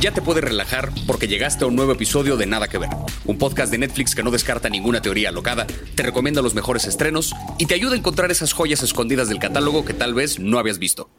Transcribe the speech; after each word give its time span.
ya 0.00 0.12
te 0.12 0.22
puedes 0.22 0.42
relajar 0.42 0.90
porque 1.06 1.28
llegaste 1.28 1.64
a 1.64 1.66
un 1.66 1.76
nuevo 1.76 1.92
episodio 1.92 2.36
de 2.38 2.46
Nada 2.46 2.68
que 2.68 2.78
Ver, 2.78 2.88
un 3.26 3.36
podcast 3.36 3.70
de 3.70 3.78
Netflix 3.78 4.14
que 4.14 4.22
no 4.22 4.30
descarta 4.30 4.70
ninguna 4.70 5.02
teoría 5.02 5.28
alocada, 5.28 5.66
te 5.94 6.02
recomienda 6.02 6.40
los 6.40 6.54
mejores 6.54 6.86
estrenos 6.86 7.34
y 7.58 7.66
te 7.66 7.74
ayuda 7.74 7.94
a 7.94 7.98
encontrar 7.98 8.30
esas 8.30 8.54
joyas 8.54 8.82
escondidas 8.82 9.28
del 9.28 9.38
catálogo 9.38 9.84
que 9.84 9.92
tal 9.92 10.14
vez 10.14 10.38
no 10.38 10.58
habías 10.58 10.78
visto. 10.78 11.10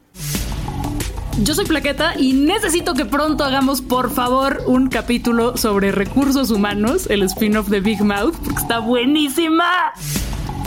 Yo 1.38 1.54
soy 1.54 1.64
Plaqueta 1.64 2.14
y 2.18 2.34
necesito 2.34 2.94
que 2.94 3.06
pronto 3.06 3.44
hagamos, 3.44 3.80
por 3.80 4.12
favor, 4.12 4.62
un 4.66 4.88
capítulo 4.88 5.56
sobre 5.56 5.92
recursos 5.92 6.50
humanos, 6.50 7.06
el 7.08 7.22
spin-off 7.22 7.68
de 7.68 7.80
Big 7.80 8.02
Mouth, 8.02 8.34
porque 8.44 8.60
está 8.60 8.80
buenísima. 8.80 9.92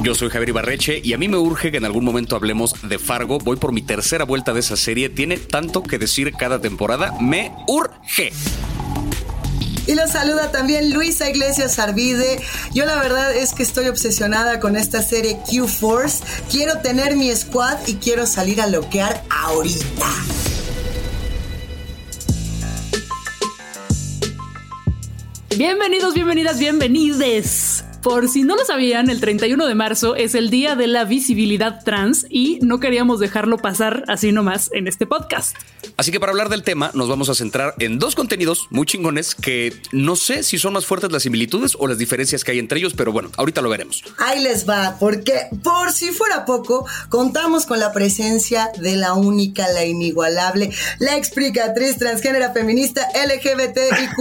Yo 0.06 0.14
soy 0.14 0.30
Javier 0.30 0.50
Ibarreche 0.50 1.02
y 1.04 1.14
a 1.14 1.18
mí 1.18 1.28
me 1.28 1.38
urge 1.38 1.72
que 1.72 1.78
en 1.78 1.86
algún 1.86 2.06
momento 2.06 2.36
hablemos 2.36 2.76
de 2.88 3.00
Fargo. 3.00 3.40
Voy 3.40 3.58
por 3.58 3.72
mi 3.72 3.82
tercera 3.82 4.24
vuelta 4.24 4.54
de 4.54 4.60
esa 4.60 4.78
serie. 4.78 5.10
Tiene 5.10 5.38
tanto 5.38 5.82
que 5.82 5.98
decir 5.98 6.32
cada 6.34 6.62
temporada. 6.62 7.16
Me 7.20 7.52
urge. 7.68 8.32
Y 9.88 9.96
los 9.96 10.12
saluda 10.12 10.52
también 10.52 10.94
Luisa 10.94 11.28
Iglesias 11.28 11.80
Arvide. 11.80 12.40
Yo 12.72 12.86
la 12.86 12.98
verdad 12.98 13.36
es 13.36 13.54
que 13.54 13.64
estoy 13.64 13.88
obsesionada 13.88 14.60
con 14.60 14.76
esta 14.76 15.02
serie 15.02 15.40
Q-Force. 15.50 16.24
Quiero 16.52 16.82
tener 16.82 17.16
mi 17.16 17.36
squad 17.36 17.80
y 17.88 17.96
quiero 17.96 18.28
salir 18.28 18.62
a 18.62 18.68
loquear 18.68 19.24
ahorita. 19.32 20.06
Bienvenidos, 25.58 26.14
bienvenidas, 26.14 26.60
bienvenides. 26.60 27.75
Por 28.06 28.30
si 28.30 28.44
no 28.44 28.56
lo 28.56 28.64
sabían, 28.64 29.10
el 29.10 29.20
31 29.20 29.66
de 29.66 29.74
marzo 29.74 30.16
es 30.16 30.36
el 30.36 30.52
Día 30.52 30.76
de 30.76 30.86
la 30.86 31.06
Visibilidad 31.06 31.84
Trans 31.84 32.28
y 32.30 32.60
no 32.62 32.80
queríamos 32.80 33.20
dejarlo 33.20 33.58
pasar 33.58 34.04
así 34.08 34.32
nomás 34.32 34.70
en 34.74 34.88
este 34.88 35.08
podcast. 35.08 35.56
Así 35.98 36.12
que 36.12 36.20
para 36.20 36.32
hablar 36.32 36.50
del 36.50 36.62
tema 36.62 36.92
nos 36.94 37.10
vamos 37.10 37.30
a 37.30 37.34
centrar 37.34 37.74
en 37.80 37.98
dos 37.98 38.14
contenidos 38.14 38.68
muy 38.70 38.86
chingones 38.86 39.34
que 39.34 39.74
no 39.92 40.16
sé 40.16 40.44
si 40.44 40.60
son 40.60 40.74
más 40.74 40.86
fuertes 40.86 41.12
las 41.12 41.24
similitudes 41.24 41.76
o 41.80 41.88
las 41.88 41.98
diferencias 41.98 42.44
que 42.44 42.52
hay 42.52 42.60
entre 42.60 42.78
ellos, 42.78 42.94
pero 42.94 43.12
bueno, 43.12 43.32
ahorita 43.38 43.64
lo 43.64 43.70
veremos. 43.70 44.04
Ahí 44.20 44.40
les 44.40 44.70
va, 44.70 44.98
porque 45.00 45.48
por 45.64 45.92
si 45.92 46.12
fuera 46.12 46.46
poco, 46.46 46.86
contamos 47.10 47.66
con 47.66 47.80
la 47.80 47.92
presencia 47.92 48.70
de 48.78 48.98
la 48.98 49.14
única, 49.14 49.68
la 49.70 49.84
inigualable, 49.84 50.70
la 51.00 51.18
explicatriz 51.18 51.98
transgénera 51.98 52.54
feminista 52.54 53.08
LGBTIQ+, 53.16 54.16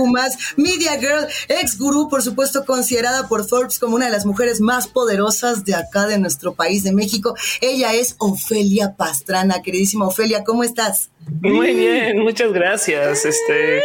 Media 0.56 0.98
Girl, 0.98 1.26
ex 1.48 1.76
gurú, 1.76 2.08
por 2.08 2.22
supuesto 2.22 2.64
considerada 2.64 3.28
por 3.28 3.46
Forbes 3.46 3.73
como 3.78 3.96
una 3.96 4.06
de 4.06 4.12
las 4.12 4.26
mujeres 4.26 4.60
más 4.60 4.86
poderosas 4.88 5.64
de 5.64 5.74
acá 5.74 6.06
de 6.06 6.18
nuestro 6.18 6.54
país, 6.54 6.84
de 6.84 6.92
México. 6.92 7.34
Ella 7.60 7.92
es 7.92 8.16
Ofelia 8.18 8.94
Pastrana. 8.96 9.62
Queridísima 9.62 10.06
Ofelia, 10.06 10.44
¿cómo 10.44 10.64
estás? 10.64 11.10
Muy 11.40 11.74
bien, 11.74 12.20
muchas 12.20 12.52
gracias. 12.52 13.24
Este. 13.24 13.82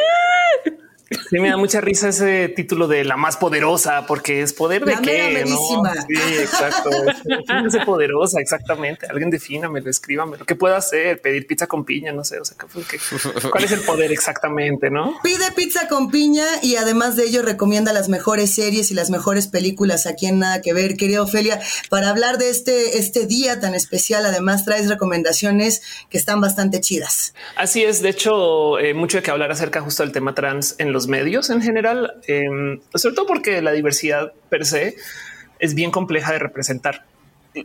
Sí, 1.30 1.40
me 1.40 1.50
da 1.50 1.58
mucha 1.58 1.82
risa 1.82 2.10
ese 2.10 2.50
título 2.50 2.88
de 2.88 3.04
la 3.04 3.18
más 3.18 3.38
poderosa, 3.38 4.06
porque 4.06 4.42
es 4.42 4.54
poder 4.54 4.86
de 4.86 4.98
qué, 5.02 5.46
¿no? 5.48 5.58
Sí, 6.08 6.16
exacto. 6.40 6.90
es 7.68 7.86
poderosa, 7.86 8.40
exactamente. 8.40 9.08
Alguien 9.08 9.30
defínamelo, 9.30 9.90
escríbamelo. 9.90 10.46
¿Qué 10.46 10.56
puedo 10.56 10.76
hacer? 10.76 11.22
Pedir 11.22 11.48
pizza 11.48 11.68
con 11.68 11.86
piña, 11.86 12.12
no 12.12 12.24
sé. 12.24 12.40
O 12.40 12.46
sea, 12.46 12.58
¿cuál 13.52 13.64
es 13.64 13.72
el 13.72 13.82
poder 13.82 14.12
exactamente? 14.12 14.90
No 14.90 15.20
pide 15.24 15.52
pizza 15.52 15.88
con 15.88 16.10
piña 16.10 16.46
y 16.62 16.76
además 16.76 17.16
de 17.16 17.26
ello 17.26 17.42
recomienda 17.42 17.94
las 17.94 18.10
mejores 18.10 18.54
series 18.54 18.92
y 18.92 18.94
las 18.94 19.10
mejores 19.10 19.48
películas 19.48 20.08
aquí 20.08 20.26
en 20.26 20.40
Nada 20.40 20.62
que 20.62 20.74
Ver, 20.74 20.98
querida 20.98 21.22
Ofelia. 21.22 21.60
Para 21.90 22.10
hablar 22.10 22.38
de 22.38 22.50
este, 22.50 22.98
este 22.98 23.26
día 23.26 23.60
tan 23.60 23.76
especial, 23.76 24.26
además 24.26 24.66
traes 24.66 24.90
recomendaciones 24.90 25.82
que 26.10 26.18
están 26.18 26.42
bastante 26.42 26.82
chidas. 26.82 27.34
Así 27.56 27.84
es. 27.84 28.02
De 28.02 28.10
hecho, 28.10 28.80
eh, 28.80 28.94
mucho 28.94 29.18
de 29.18 29.24
que 29.24 29.32
hablar 29.32 29.52
acerca 29.52 29.82
justo 29.82 30.04
del 30.04 30.12
tema 30.12 30.34
trans 30.34 30.76
en 30.80 30.92
los 30.94 30.99
medios 31.08 31.50
en 31.50 31.62
general, 31.62 32.14
em, 32.28 32.80
sobre 32.94 33.16
todo 33.16 33.26
porque 33.28 33.62
la 33.62 33.72
diversidad 33.72 34.34
per 34.50 34.66
se 34.66 34.96
es 35.60 35.76
bien 35.76 35.92
compleja 35.92 36.34
de 36.34 36.40
representar. 36.40 37.06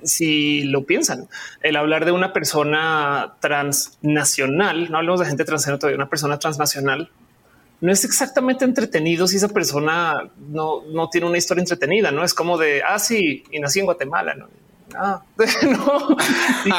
Si 0.02 0.64
lo 0.64 0.84
piensan, 0.84 1.28
el 1.62 1.76
hablar 1.76 2.04
de 2.04 2.12
una 2.12 2.32
persona 2.32 3.34
transnacional, 3.40 4.90
no 4.90 4.98
hablamos 4.98 5.20
de 5.20 5.26
gente 5.26 5.44
transgénero, 5.44 5.78
todavía 5.78 5.96
una 5.96 6.08
persona 6.08 6.38
transnacional, 6.38 7.10
no 7.80 7.92
es 7.92 8.04
exactamente 8.04 8.64
entretenido 8.64 9.26
si 9.26 9.36
esa 9.36 9.48
persona 9.48 10.30
no, 10.38 10.82
no 10.84 11.10
tiene 11.10 11.26
una 11.26 11.36
historia 11.36 11.60
entretenida, 11.60 12.10
no 12.10 12.24
es 12.24 12.32
como 12.32 12.56
de, 12.56 12.82
ah, 12.82 12.98
sí, 12.98 13.44
y 13.50 13.60
nací 13.60 13.80
en 13.80 13.84
Guatemala. 13.84 14.34
Ah, 14.96 15.22
no 15.62 16.16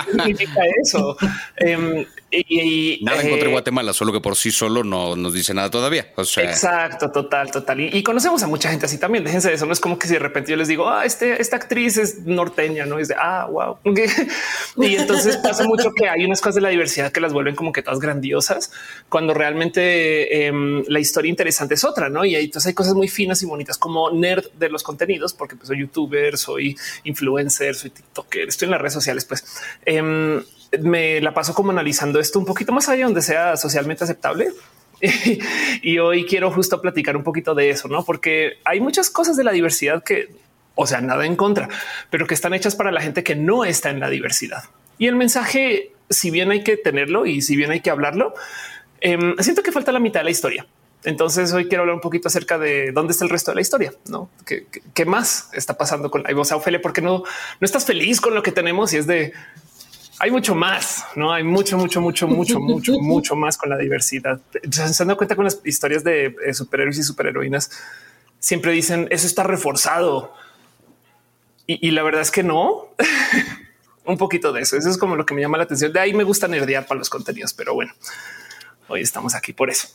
significa 0.05 0.61
eso. 0.81 1.17
Em, 1.57 2.05
y, 2.31 2.99
nada 3.03 3.21
en 3.21 3.29
contra 3.29 3.45
de 3.45 3.49
eh, 3.49 3.53
Guatemala, 3.53 3.93
solo 3.93 4.11
que 4.11 4.19
por 4.19 4.35
sí 4.35 4.51
solo 4.51 4.83
no 4.83 5.15
nos 5.15 5.33
dice 5.33 5.53
nada 5.53 5.69
todavía. 5.69 6.07
exacto, 6.17 7.11
total, 7.11 7.51
total. 7.51 7.81
Y, 7.81 8.03
conocemos 8.03 8.43
a 8.43 8.47
mucha 8.47 8.69
gente 8.69 8.85
así 8.85 8.97
también. 8.97 9.23
Déjense 9.23 9.49
de 9.49 9.55
eso. 9.55 9.65
No 9.65 9.73
es 9.73 9.79
como 9.79 9.97
que 9.97 10.07
si 10.07 10.13
de 10.13 10.19
repente 10.19 10.51
yo 10.51 10.57
les 10.57 10.67
digo, 10.67 10.89
ah, 10.89 11.05
este, 11.05 11.41
esta 11.41 11.55
actriz 11.55 11.97
es 11.97 12.19
norteña, 12.25 12.85
no 12.85 12.99
es 12.99 13.07
de 13.09 13.15
ah, 13.17 13.47
wow. 13.49 13.77
y 14.77 14.95
entonces 14.95 15.37
pasa 15.37 15.63
mucho 15.63 15.91
que 15.93 16.09
hay 16.09 16.25
unas 16.25 16.41
cosas 16.41 16.55
de 16.55 16.61
la 16.61 16.69
diversidad 16.69 17.11
que 17.11 17.21
las 17.21 17.33
vuelven 17.33 17.55
como 17.55 17.71
que 17.71 17.81
todas 17.81 17.99
grandiosas 17.99 18.71
cuando 19.09 19.33
realmente 19.33 20.47
em, 20.47 20.83
la 20.87 20.99
historia 20.99 21.29
interesante 21.29 21.75
es 21.75 21.83
otra, 21.83 22.09
no? 22.09 22.25
Y 22.25 22.35
entonces 22.35 22.67
hay 22.67 22.73
cosas 22.73 22.93
muy 22.93 23.07
finas 23.07 23.41
y 23.43 23.45
bonitas 23.45 23.77
como 23.77 24.11
nerd 24.11 24.45
de 24.53 24.69
los 24.69 24.83
contenidos, 24.83 25.33
porque 25.33 25.55
pues, 25.55 25.67
soy 25.67 25.79
youtuber, 25.79 26.37
soy 26.37 26.75
influencer, 27.03 27.75
soy 27.75 27.91
TikToker, 28.05 28.47
estoy 28.47 28.67
en 28.67 28.71
las 28.71 28.81
redes 28.81 28.93
sociales, 28.93 29.25
pues 29.25 29.43
em, 29.85 30.43
me 30.81 31.21
la 31.21 31.33
paso 31.33 31.53
como 31.53 31.71
analizando 31.71 32.19
esto 32.19 32.39
un 32.39 32.45
poquito 32.45 32.71
más 32.71 32.89
allá 32.89 33.05
donde 33.05 33.21
sea 33.21 33.57
socialmente 33.57 34.03
aceptable. 34.03 34.49
y 35.81 35.99
hoy 35.99 36.25
quiero 36.25 36.51
justo 36.51 36.81
platicar 36.81 37.17
un 37.17 37.23
poquito 37.23 37.53
de 37.53 37.69
eso, 37.69 37.87
no? 37.87 38.03
Porque 38.05 38.59
hay 38.63 38.79
muchas 38.79 39.09
cosas 39.09 39.35
de 39.35 39.43
la 39.43 39.51
diversidad 39.51 40.03
que, 40.03 40.29
o 40.73 40.87
sea, 40.87 41.01
nada 41.01 41.25
en 41.25 41.35
contra, 41.35 41.67
pero 42.09 42.27
que 42.27 42.33
están 42.33 42.53
hechas 42.53 42.75
para 42.75 42.91
la 42.91 43.01
gente 43.01 43.23
que 43.23 43.35
no 43.35 43.65
está 43.65 43.89
en 43.89 43.99
la 43.99 44.09
diversidad. 44.09 44.63
Y 44.97 45.07
el 45.07 45.15
mensaje, 45.15 45.91
si 46.09 46.31
bien 46.31 46.51
hay 46.51 46.63
que 46.63 46.77
tenerlo 46.77 47.25
y 47.25 47.41
si 47.41 47.55
bien 47.55 47.71
hay 47.71 47.81
que 47.81 47.89
hablarlo, 47.89 48.33
em, 49.01 49.35
siento 49.39 49.63
que 49.63 49.71
falta 49.71 49.91
la 49.91 49.99
mitad 49.99 50.21
de 50.21 50.25
la 50.25 50.31
historia. 50.31 50.65
Entonces 51.05 51.53
hoy 51.53 51.67
quiero 51.67 51.83
hablar 51.83 51.95
un 51.95 52.01
poquito 52.01 52.27
acerca 52.27 52.57
de 52.57 52.91
dónde 52.91 53.13
está 53.13 53.23
el 53.23 53.29
resto 53.29 53.51
de 53.51 53.55
la 53.55 53.61
historia, 53.61 53.93
no 54.07 54.29
qué, 54.45 55.05
más 55.05 55.49
está 55.53 55.77
pasando 55.77 56.09
con 56.09 56.23
la 56.23 56.33
voz 56.33 56.51
Ophelia, 56.51 56.81
porque 56.81 57.01
no, 57.01 57.19
no 57.19 57.65
estás 57.65 57.85
feliz 57.85 58.19
con 58.19 58.33
lo 58.33 58.41
que 58.41 58.51
tenemos 58.51 58.91
y 58.93 58.97
es 58.97 59.05
de 59.05 59.33
hay 60.17 60.31
mucho 60.31 60.55
más, 60.55 61.05
no 61.15 61.31
hay 61.31 61.43
mucho, 61.43 61.77
mucho, 61.77 62.01
mucho, 62.01 62.27
mucho, 62.27 62.59
mucho, 62.59 62.93
mucho 63.01 63.35
más 63.35 63.57
con 63.57 63.69
la 63.69 63.77
diversidad. 63.77 64.39
Se 64.71 65.05
dan 65.05 65.15
cuenta 65.15 65.35
con 65.35 65.45
las 65.45 65.59
historias 65.63 66.03
de 66.03 66.35
eh, 66.43 66.53
superhéroes 66.53 66.97
y 66.97 67.03
superheroínas. 67.03 67.69
Siempre 68.39 68.71
dicen 68.71 69.07
eso 69.11 69.27
está 69.27 69.43
reforzado 69.43 70.33
y, 71.67 71.91
la 71.91 72.03
verdad 72.03 72.21
es 72.21 72.31
que 72.31 72.43
no. 72.43 72.89
un 74.05 74.17
poquito 74.17 74.53
de 74.53 74.61
eso. 74.61 74.77
Eso 74.77 74.89
es 74.89 74.97
como 74.97 75.15
lo 75.15 75.25
que 75.25 75.33
me 75.33 75.41
llama 75.41 75.57
la 75.57 75.63
atención. 75.63 75.91
De 75.91 75.99
ahí 75.99 76.13
me 76.13 76.23
gusta 76.23 76.47
nerdear 76.47 76.85
para 76.85 76.99
los 76.99 77.09
contenidos, 77.09 77.53
pero 77.53 77.73
bueno, 77.73 77.91
hoy 78.87 79.01
estamos 79.01 79.33
aquí 79.33 79.51
por 79.51 79.71
eso. 79.71 79.87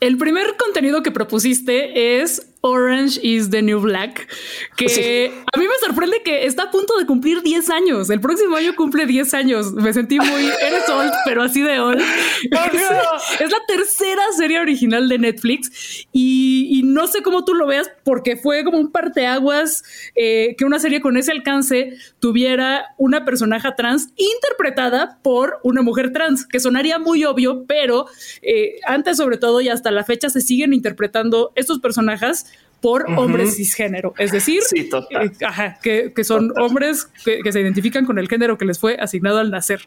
El 0.00 0.16
primer 0.16 0.56
contenido 0.56 1.02
que 1.02 1.10
propusiste 1.10 2.20
es 2.20 2.54
Orange 2.60 3.20
is 3.22 3.50
the 3.50 3.62
New 3.62 3.80
Black, 3.80 4.28
que 4.76 5.32
a 5.52 5.58
mí 5.58 5.64
me 5.66 5.86
sorprende 5.86 6.22
que 6.24 6.44
está 6.44 6.64
a 6.64 6.70
punto 6.70 6.98
de 6.98 7.06
cumplir 7.06 7.42
10 7.42 7.70
años. 7.70 8.10
El 8.10 8.20
próximo 8.20 8.56
año 8.56 8.74
cumple 8.74 9.06
10 9.06 9.34
años. 9.34 9.72
Me 9.72 9.92
sentí 9.92 10.18
muy, 10.18 10.46
eres 10.60 10.88
old, 10.88 11.12
pero 11.24 11.42
así 11.42 11.62
de 11.62 11.78
old. 11.78 12.00
es, 12.42 13.50
la 13.50 13.60
tercera 13.66 14.22
serie 14.36 14.60
original 14.60 15.08
de 15.08 15.18
Netflix 15.18 16.06
y, 16.12 16.82
no 16.84 17.06
sé 17.06 17.22
cómo 17.22 17.44
tú 17.44 17.54
lo 17.54 17.66
veas 17.66 17.90
porque 18.02 18.36
fue 18.36 18.64
como 18.64 18.78
un 18.78 18.90
parteaguas 18.90 19.84
eh, 20.14 20.54
que 20.56 20.64
una 20.64 20.78
serie 20.78 21.00
con 21.00 21.16
ese 21.16 21.32
alcance 21.32 21.96
tuviera 22.18 22.86
una 22.96 23.24
personaje 23.24 23.68
trans 23.76 24.08
interpretada 24.16 25.18
por 25.22 25.58
una 25.62 25.82
mujer 25.82 26.12
trans, 26.12 26.46
que 26.46 26.60
sonaría 26.60 26.98
muy 26.98 27.24
obvio, 27.24 27.64
pero 27.66 28.06
eh, 28.42 28.76
antes 28.86 29.16
sobre 29.16 29.36
todo 29.36 29.60
y 29.60 29.68
hasta 29.68 29.90
la 29.90 30.04
fecha 30.04 30.30
se 30.30 30.40
siguen 30.40 30.72
interpretando 30.72 31.52
estos 31.54 31.78
personajes 31.78 32.46
por 32.80 33.10
hombres 33.16 33.56
cisgénero, 33.56 34.14
es 34.18 34.30
decir, 34.30 34.62
eh, 34.72 36.12
que, 36.14 36.24
son 36.24 36.52
hombres 36.60 37.08
que, 37.24 37.40
se 37.50 37.60
identifican 37.60 38.06
con 38.06 38.18
el 38.18 38.28
género 38.28 38.56
que 38.56 38.64
les 38.64 38.78
fue 38.78 38.96
asignado 39.00 39.38
al 39.38 39.50
nacer. 39.50 39.80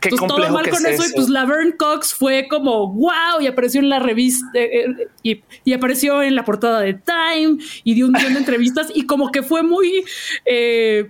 Qué 0.00 0.08
todo 0.10 0.38
mal 0.50 0.68
con 0.70 0.86
eso, 0.86 1.04
y 1.06 1.12
pues 1.12 1.28
Laverne 1.28 1.76
Cox 1.76 2.14
fue 2.14 2.46
como 2.48 2.92
wow 2.94 3.40
y 3.40 3.46
apareció 3.46 3.80
en 3.80 3.90
la 3.90 3.98
revista 3.98 4.46
eh, 4.54 4.86
eh, 5.22 5.42
y, 5.64 5.72
apareció 5.72 6.22
en 6.22 6.34
la 6.34 6.44
portada 6.44 6.80
de 6.80 6.94
Time 6.94 7.58
y 7.84 7.94
dio 7.94 8.06
un 8.06 8.12
millón 8.12 8.32
de 8.32 8.38
entrevistas 8.40 8.88
y 8.94 9.06
como 9.06 9.30
que 9.30 9.42
fue 9.42 9.62
muy 9.62 10.04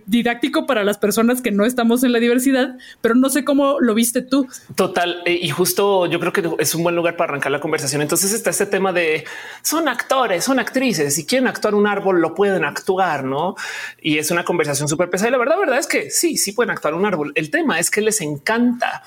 didáctico 0.06 0.66
para 0.66 0.84
las 0.84 0.98
personas 0.98 1.40
que 1.40 1.52
no 1.52 1.64
estamos 1.64 2.02
en 2.02 2.12
la 2.12 2.18
diversidad, 2.18 2.76
pero 3.00 3.14
no 3.14 3.30
sé 3.30 3.44
cómo 3.44 3.78
lo 3.80 3.94
viste 3.94 4.22
tú. 4.22 4.48
Total, 4.74 5.22
y 5.26 5.48
justo 5.50 6.06
yo 6.06 6.18
creo 6.18 6.32
que 6.32 6.42
es 6.58 6.74
un 6.74 6.82
buen 6.82 6.96
lugar 6.96 7.16
para 7.16 7.30
arrancar 7.30 7.52
la 7.52 7.60
conversación. 7.60 8.02
Entonces 8.02 8.32
está 8.32 8.50
este 8.50 8.66
tema 8.66 8.92
de 8.92 9.24
son 9.62 9.88
actores, 9.88 10.44
son 10.44 10.58
actrices 10.58 11.19
si 11.20 11.26
quieren 11.26 11.48
actuar 11.48 11.74
un 11.74 11.86
árbol, 11.86 12.22
lo 12.22 12.34
pueden 12.34 12.64
actuar, 12.64 13.24
¿no? 13.24 13.54
Y 14.00 14.16
es 14.16 14.30
una 14.30 14.42
conversación 14.42 14.88
súper 14.88 15.10
pesada. 15.10 15.28
Y 15.28 15.32
la 15.32 15.38
verdad, 15.38 15.58
verdad 15.58 15.78
es 15.78 15.86
que 15.86 16.10
sí, 16.10 16.38
sí 16.38 16.52
pueden 16.52 16.70
actuar 16.70 16.94
un 16.94 17.04
árbol. 17.04 17.32
El 17.34 17.50
tema 17.50 17.78
es 17.78 17.90
que 17.90 18.00
les 18.00 18.22
encanta 18.22 19.02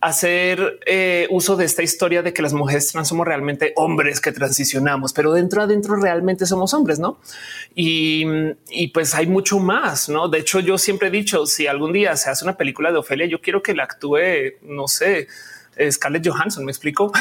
hacer 0.00 0.78
eh, 0.86 1.26
uso 1.30 1.56
de 1.56 1.64
esta 1.64 1.82
historia 1.82 2.22
de 2.22 2.32
que 2.32 2.42
las 2.42 2.52
mujeres 2.52 2.92
trans 2.92 3.08
somos 3.08 3.26
realmente 3.26 3.72
hombres 3.74 4.20
que 4.20 4.30
transicionamos, 4.30 5.12
pero 5.12 5.32
dentro 5.32 5.60
adentro 5.60 5.96
realmente 5.96 6.46
somos 6.46 6.72
hombres, 6.74 7.00
¿no? 7.00 7.18
Y, 7.74 8.24
y, 8.70 8.88
pues 8.88 9.16
hay 9.16 9.26
mucho 9.26 9.58
más, 9.58 10.08
¿no? 10.08 10.28
De 10.28 10.38
hecho, 10.38 10.60
yo 10.60 10.78
siempre 10.78 11.08
he 11.08 11.10
dicho, 11.10 11.44
si 11.44 11.66
algún 11.66 11.92
día 11.92 12.14
se 12.14 12.30
hace 12.30 12.44
una 12.44 12.56
película 12.56 12.92
de 12.92 12.98
Ofelia, 12.98 13.26
yo 13.26 13.40
quiero 13.40 13.60
que 13.60 13.74
la 13.74 13.82
actúe, 13.82 14.18
no 14.62 14.86
sé, 14.86 15.26
Scarlett 15.90 16.26
Johansson, 16.26 16.64
me 16.64 16.72
explico, 16.72 17.12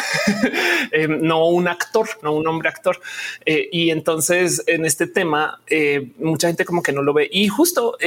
eh, 0.91 1.07
no 1.07 1.47
un 1.47 1.67
actor, 1.67 2.07
no 2.21 2.33
un 2.33 2.47
hombre 2.47 2.69
actor. 2.69 2.99
Eh, 3.45 3.69
y 3.71 3.91
entonces 3.91 4.63
en 4.67 4.85
este 4.85 5.07
tema, 5.07 5.61
eh, 5.67 6.11
mucha 6.19 6.47
gente 6.47 6.65
como 6.65 6.81
que 6.81 6.91
no 6.91 7.01
lo 7.01 7.13
ve. 7.13 7.29
Y 7.31 7.47
justo 7.47 7.97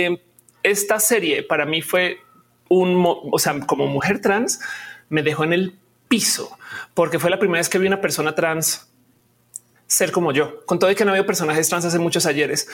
esta 0.62 1.00
serie 1.00 1.42
para 1.42 1.66
mí 1.66 1.82
fue 1.82 2.18
un, 2.68 3.02
o 3.04 3.38
sea, 3.38 3.58
como 3.60 3.86
mujer 3.86 4.20
trans, 4.20 4.60
me 5.08 5.22
dejó 5.22 5.44
en 5.44 5.52
el 5.52 5.78
piso 6.08 6.56
porque 6.94 7.18
fue 7.18 7.30
la 7.30 7.38
primera 7.38 7.60
vez 7.60 7.68
que 7.68 7.78
vi 7.78 7.86
una 7.86 8.00
persona 8.00 8.34
trans 8.34 8.88
ser 9.86 10.12
como 10.12 10.32
yo, 10.32 10.64
con 10.66 10.78
todo 10.78 10.90
y 10.90 10.94
que 10.94 11.04
no 11.04 11.10
había 11.10 11.26
personajes 11.26 11.68
trans 11.68 11.84
hace 11.84 11.98
muchos 11.98 12.26
ayeres. 12.26 12.68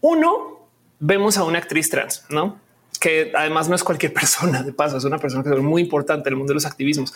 Uno, 0.00 0.68
vemos 0.98 1.36
a 1.36 1.44
una 1.44 1.58
actriz 1.58 1.90
trans, 1.90 2.24
no? 2.30 2.60
Que 3.06 3.30
además 3.36 3.68
no 3.68 3.76
es 3.76 3.84
cualquier 3.84 4.12
persona 4.20 4.64
de 4.64 4.72
paso, 4.72 4.96
es 4.96 5.04
una 5.04 5.18
persona 5.18 5.44
que 5.44 5.50
es 5.50 5.62
muy 5.62 5.80
importante 5.80 6.28
en 6.28 6.32
el 6.32 6.38
mundo 6.38 6.50
de 6.50 6.54
los 6.54 6.66
activismos. 6.66 7.14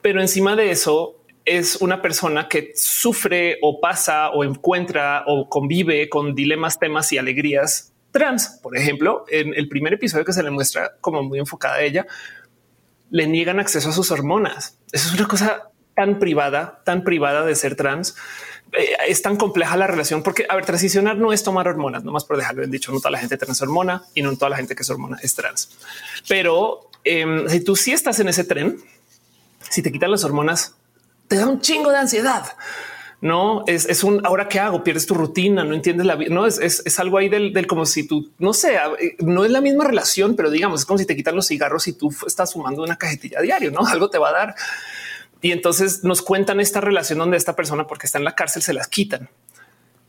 Pero 0.00 0.22
encima 0.22 0.56
de 0.56 0.70
eso, 0.70 1.16
es 1.44 1.76
una 1.76 2.00
persona 2.00 2.48
que 2.48 2.72
sufre 2.74 3.58
o 3.60 3.78
pasa 3.78 4.30
o 4.30 4.42
encuentra 4.42 5.24
o 5.26 5.50
convive 5.50 6.08
con 6.08 6.34
dilemas, 6.34 6.78
temas 6.78 7.12
y 7.12 7.18
alegrías 7.18 7.92
trans. 8.10 8.58
Por 8.62 8.74
ejemplo, 8.74 9.26
en 9.28 9.52
el 9.54 9.68
primer 9.68 9.92
episodio 9.92 10.24
que 10.24 10.32
se 10.32 10.42
le 10.42 10.50
muestra 10.50 10.92
como 11.02 11.22
muy 11.22 11.38
enfocada 11.38 11.74
a 11.74 11.82
ella, 11.82 12.06
le 13.10 13.26
niegan 13.26 13.60
acceso 13.60 13.90
a 13.90 13.92
sus 13.92 14.10
hormonas. 14.10 14.78
Eso 14.92 15.08
es 15.08 15.14
una 15.14 15.28
cosa 15.28 15.70
tan 15.94 16.18
privada, 16.18 16.80
tan 16.86 17.04
privada 17.04 17.44
de 17.44 17.54
ser 17.54 17.76
trans 17.76 18.16
eh, 18.72 18.96
es 19.08 19.22
tan 19.22 19.36
compleja 19.36 19.76
la 19.76 19.86
relación 19.86 20.22
porque, 20.22 20.46
a 20.48 20.54
ver, 20.54 20.64
transicionar 20.64 21.16
no 21.16 21.32
es 21.32 21.42
tomar 21.42 21.68
hormonas, 21.68 22.04
nomás 22.04 22.24
por 22.24 22.36
dejarlo 22.36 22.60
bien 22.60 22.70
dicho, 22.70 22.92
no 22.92 22.98
toda 22.98 23.10
la 23.10 23.18
gente 23.18 23.36
trans 23.36 23.62
hormona 23.62 24.04
y 24.14 24.22
no 24.22 24.34
toda 24.36 24.50
la 24.50 24.56
gente 24.56 24.74
que 24.74 24.82
es 24.82 24.90
hormona 24.90 25.18
es 25.22 25.34
trans. 25.34 25.70
Pero 26.28 26.90
em, 27.04 27.48
si 27.48 27.60
tú 27.60 27.76
sí 27.76 27.92
estás 27.92 28.20
en 28.20 28.28
ese 28.28 28.44
tren, 28.44 28.78
si 29.70 29.82
te 29.82 29.92
quitan 29.92 30.10
las 30.10 30.24
hormonas, 30.24 30.74
te 31.28 31.36
da 31.36 31.46
un 31.46 31.60
chingo 31.60 31.90
de 31.90 31.98
ansiedad. 31.98 32.44
No 33.20 33.64
es, 33.66 34.04
un 34.04 34.24
ahora 34.24 34.48
qué 34.48 34.60
hago, 34.60 34.84
pierdes 34.84 35.06
tu 35.06 35.14
rutina, 35.14 35.64
no 35.64 35.74
entiendes 35.74 36.06
la 36.06 36.14
vida. 36.14 36.32
No 36.32 36.46
es, 36.46 36.58
es, 36.60 36.98
algo 37.00 37.18
ahí 37.18 37.28
del, 37.28 37.52
del, 37.52 37.66
como 37.66 37.84
si 37.84 38.06
tú 38.06 38.30
no 38.38 38.52
sé, 38.52 38.76
eh, 38.76 39.16
no 39.18 39.44
es 39.44 39.50
la 39.50 39.60
misma 39.60 39.84
relación, 39.84 40.36
pero 40.36 40.50
digamos, 40.50 40.80
es 40.80 40.86
como 40.86 40.98
si 40.98 41.06
te 41.06 41.16
quitan 41.16 41.34
los 41.34 41.48
cigarros 41.48 41.88
y 41.88 41.94
tú 41.94 42.14
estás 42.26 42.52
fumando 42.52 42.82
una 42.82 42.96
cajetilla 42.96 43.40
diario, 43.40 43.72
no 43.72 43.84
algo 43.88 44.08
te 44.08 44.18
va 44.18 44.28
a 44.28 44.32
dar. 44.32 44.54
Y 45.40 45.52
entonces 45.52 46.02
nos 46.04 46.22
cuentan 46.22 46.60
esta 46.60 46.80
relación 46.80 47.18
donde 47.18 47.36
esta 47.36 47.54
persona, 47.54 47.86
porque 47.86 48.06
está 48.06 48.18
en 48.18 48.24
la 48.24 48.34
cárcel, 48.34 48.62
se 48.62 48.72
las 48.72 48.88
quitan. 48.88 49.28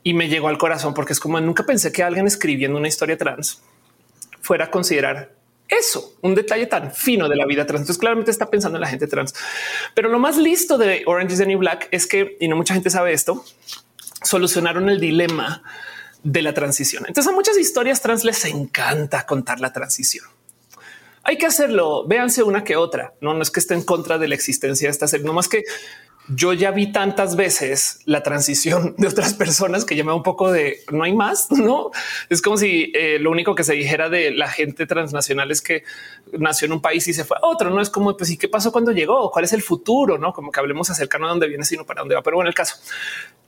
Y 0.02 0.14
me 0.14 0.28
llegó 0.28 0.48
al 0.48 0.58
corazón 0.58 0.94
porque 0.94 1.12
es 1.12 1.20
como 1.20 1.40
nunca 1.40 1.64
pensé 1.64 1.92
que 1.92 2.02
alguien 2.02 2.26
escribiendo 2.26 2.78
una 2.78 2.88
historia 2.88 3.18
trans 3.18 3.62
fuera 4.40 4.66
a 4.66 4.70
considerar 4.70 5.34
eso, 5.68 6.16
un 6.22 6.34
detalle 6.34 6.66
tan 6.66 6.92
fino 6.92 7.28
de 7.28 7.36
la 7.36 7.46
vida 7.46 7.64
trans. 7.64 7.82
Entonces 7.82 8.00
claramente 8.00 8.30
está 8.30 8.50
pensando 8.50 8.76
en 8.78 8.80
la 8.80 8.88
gente 8.88 9.06
trans. 9.06 9.34
Pero 9.94 10.08
lo 10.08 10.18
más 10.18 10.36
listo 10.36 10.78
de 10.78 11.04
Orange 11.06 11.34
is 11.34 11.38
the 11.38 11.46
New 11.46 11.58
Black 11.58 11.88
es 11.92 12.06
que, 12.06 12.36
y 12.40 12.48
no 12.48 12.56
mucha 12.56 12.74
gente 12.74 12.90
sabe 12.90 13.12
esto, 13.12 13.44
solucionaron 14.22 14.88
el 14.88 14.98
dilema 14.98 15.62
de 16.24 16.42
la 16.42 16.54
transición. 16.54 17.04
Entonces 17.06 17.32
a 17.32 17.34
muchas 17.34 17.56
historias 17.56 18.00
trans 18.02 18.24
les 18.24 18.44
encanta 18.46 19.26
contar 19.26 19.60
la 19.60 19.72
transición 19.72 20.26
hay 21.22 21.38
que 21.38 21.46
hacerlo. 21.46 22.06
Véanse 22.06 22.42
una 22.42 22.64
que 22.64 22.76
otra. 22.76 23.14
No, 23.20 23.34
no 23.34 23.42
es 23.42 23.50
que 23.50 23.60
esté 23.60 23.74
en 23.74 23.82
contra 23.82 24.18
de 24.18 24.28
la 24.28 24.34
existencia 24.34 24.88
de 24.88 24.92
esta 24.92 25.08
serie, 25.08 25.26
no 25.26 25.32
más 25.32 25.48
que 25.48 25.64
yo 26.32 26.52
ya 26.52 26.70
vi 26.70 26.92
tantas 26.92 27.34
veces 27.34 28.00
la 28.04 28.22
transición 28.22 28.94
de 28.98 29.08
otras 29.08 29.34
personas 29.34 29.84
que 29.84 30.00
da 30.00 30.14
un 30.14 30.22
poco 30.22 30.52
de 30.52 30.80
no 30.90 31.02
hay 31.02 31.14
más. 31.14 31.48
No 31.60 31.90
es 32.30 32.40
como 32.40 32.56
si 32.56 32.90
eh, 32.94 33.18
lo 33.18 33.30
único 33.30 33.54
que 33.54 33.64
se 33.64 33.74
dijera 33.74 34.08
de 34.08 34.30
la 34.30 34.48
gente 34.48 34.86
transnacional 34.86 35.50
es 35.50 35.60
que 35.60 35.84
nació 36.32 36.66
en 36.66 36.72
un 36.72 36.80
país 36.80 37.06
y 37.06 37.12
se 37.12 37.24
fue 37.24 37.36
a 37.36 37.46
otro. 37.46 37.70
No 37.70 37.82
es 37.82 37.90
como 37.90 38.16
pues 38.16 38.30
y 38.30 38.38
qué 38.38 38.48
pasó 38.48 38.72
cuando 38.72 38.92
llegó, 38.92 39.30
cuál 39.30 39.44
es 39.44 39.52
el 39.52 39.62
futuro, 39.62 40.16
no 40.16 40.32
como 40.32 40.50
que 40.50 40.60
hablemos 40.60 40.88
acerca 40.88 41.18
de 41.18 41.24
dónde 41.24 41.48
viene, 41.48 41.64
sino 41.64 41.84
para 41.84 42.00
dónde 42.00 42.14
va. 42.14 42.22
Pero 42.22 42.36
bueno, 42.36 42.48
el 42.48 42.54
caso 42.54 42.76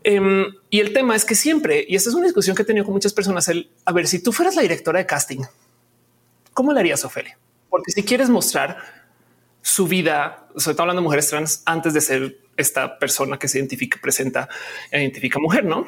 em, 0.04 0.54
y 0.68 0.80
el 0.80 0.92
tema 0.92 1.16
es 1.16 1.24
que 1.24 1.34
siempre, 1.34 1.84
y 1.88 1.96
esta 1.96 2.10
es 2.10 2.14
una 2.14 2.24
discusión 2.24 2.54
que 2.54 2.62
he 2.62 2.66
tenido 2.66 2.84
con 2.84 2.92
muchas 2.92 3.14
personas, 3.14 3.48
el 3.48 3.70
a 3.84 3.92
ver 3.92 4.06
si 4.06 4.22
tú 4.22 4.32
fueras 4.32 4.54
la 4.54 4.62
directora 4.62 4.98
de 4.98 5.06
casting, 5.06 5.40
¿cómo 6.52 6.72
le 6.72 6.80
harías, 6.80 7.04
Ofelia? 7.04 7.38
Porque 7.72 7.90
si 7.90 8.02
quieres 8.02 8.28
mostrar 8.28 8.76
su 9.62 9.88
vida, 9.88 10.46
sobre 10.58 10.74
todo 10.74 10.82
hablando 10.82 11.00
de 11.00 11.04
mujeres 11.04 11.30
trans, 11.30 11.62
antes 11.64 11.94
de 11.94 12.02
ser 12.02 12.38
esta 12.58 12.98
persona 12.98 13.38
que 13.38 13.48
se 13.48 13.56
identifica, 13.56 13.98
presenta, 13.98 14.46
identifica 14.92 15.38
mujer, 15.38 15.64
¿no? 15.64 15.86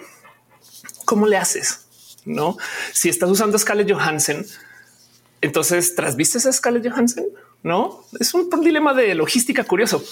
¿Cómo 1.04 1.26
le 1.26 1.36
haces? 1.36 2.16
No, 2.24 2.56
si 2.94 3.10
estás 3.10 3.28
usando 3.28 3.58
Scarlett 3.58 3.92
Johansson, 3.92 4.46
entonces 5.42 5.94
trasvistes 5.94 6.46
a 6.46 6.52
Scarlett 6.54 6.90
Johansson, 6.90 7.26
no 7.62 8.06
es 8.18 8.32
un, 8.32 8.48
dilema 8.62 8.94
de 8.94 9.14
logística 9.14 9.62
curioso. 9.64 10.02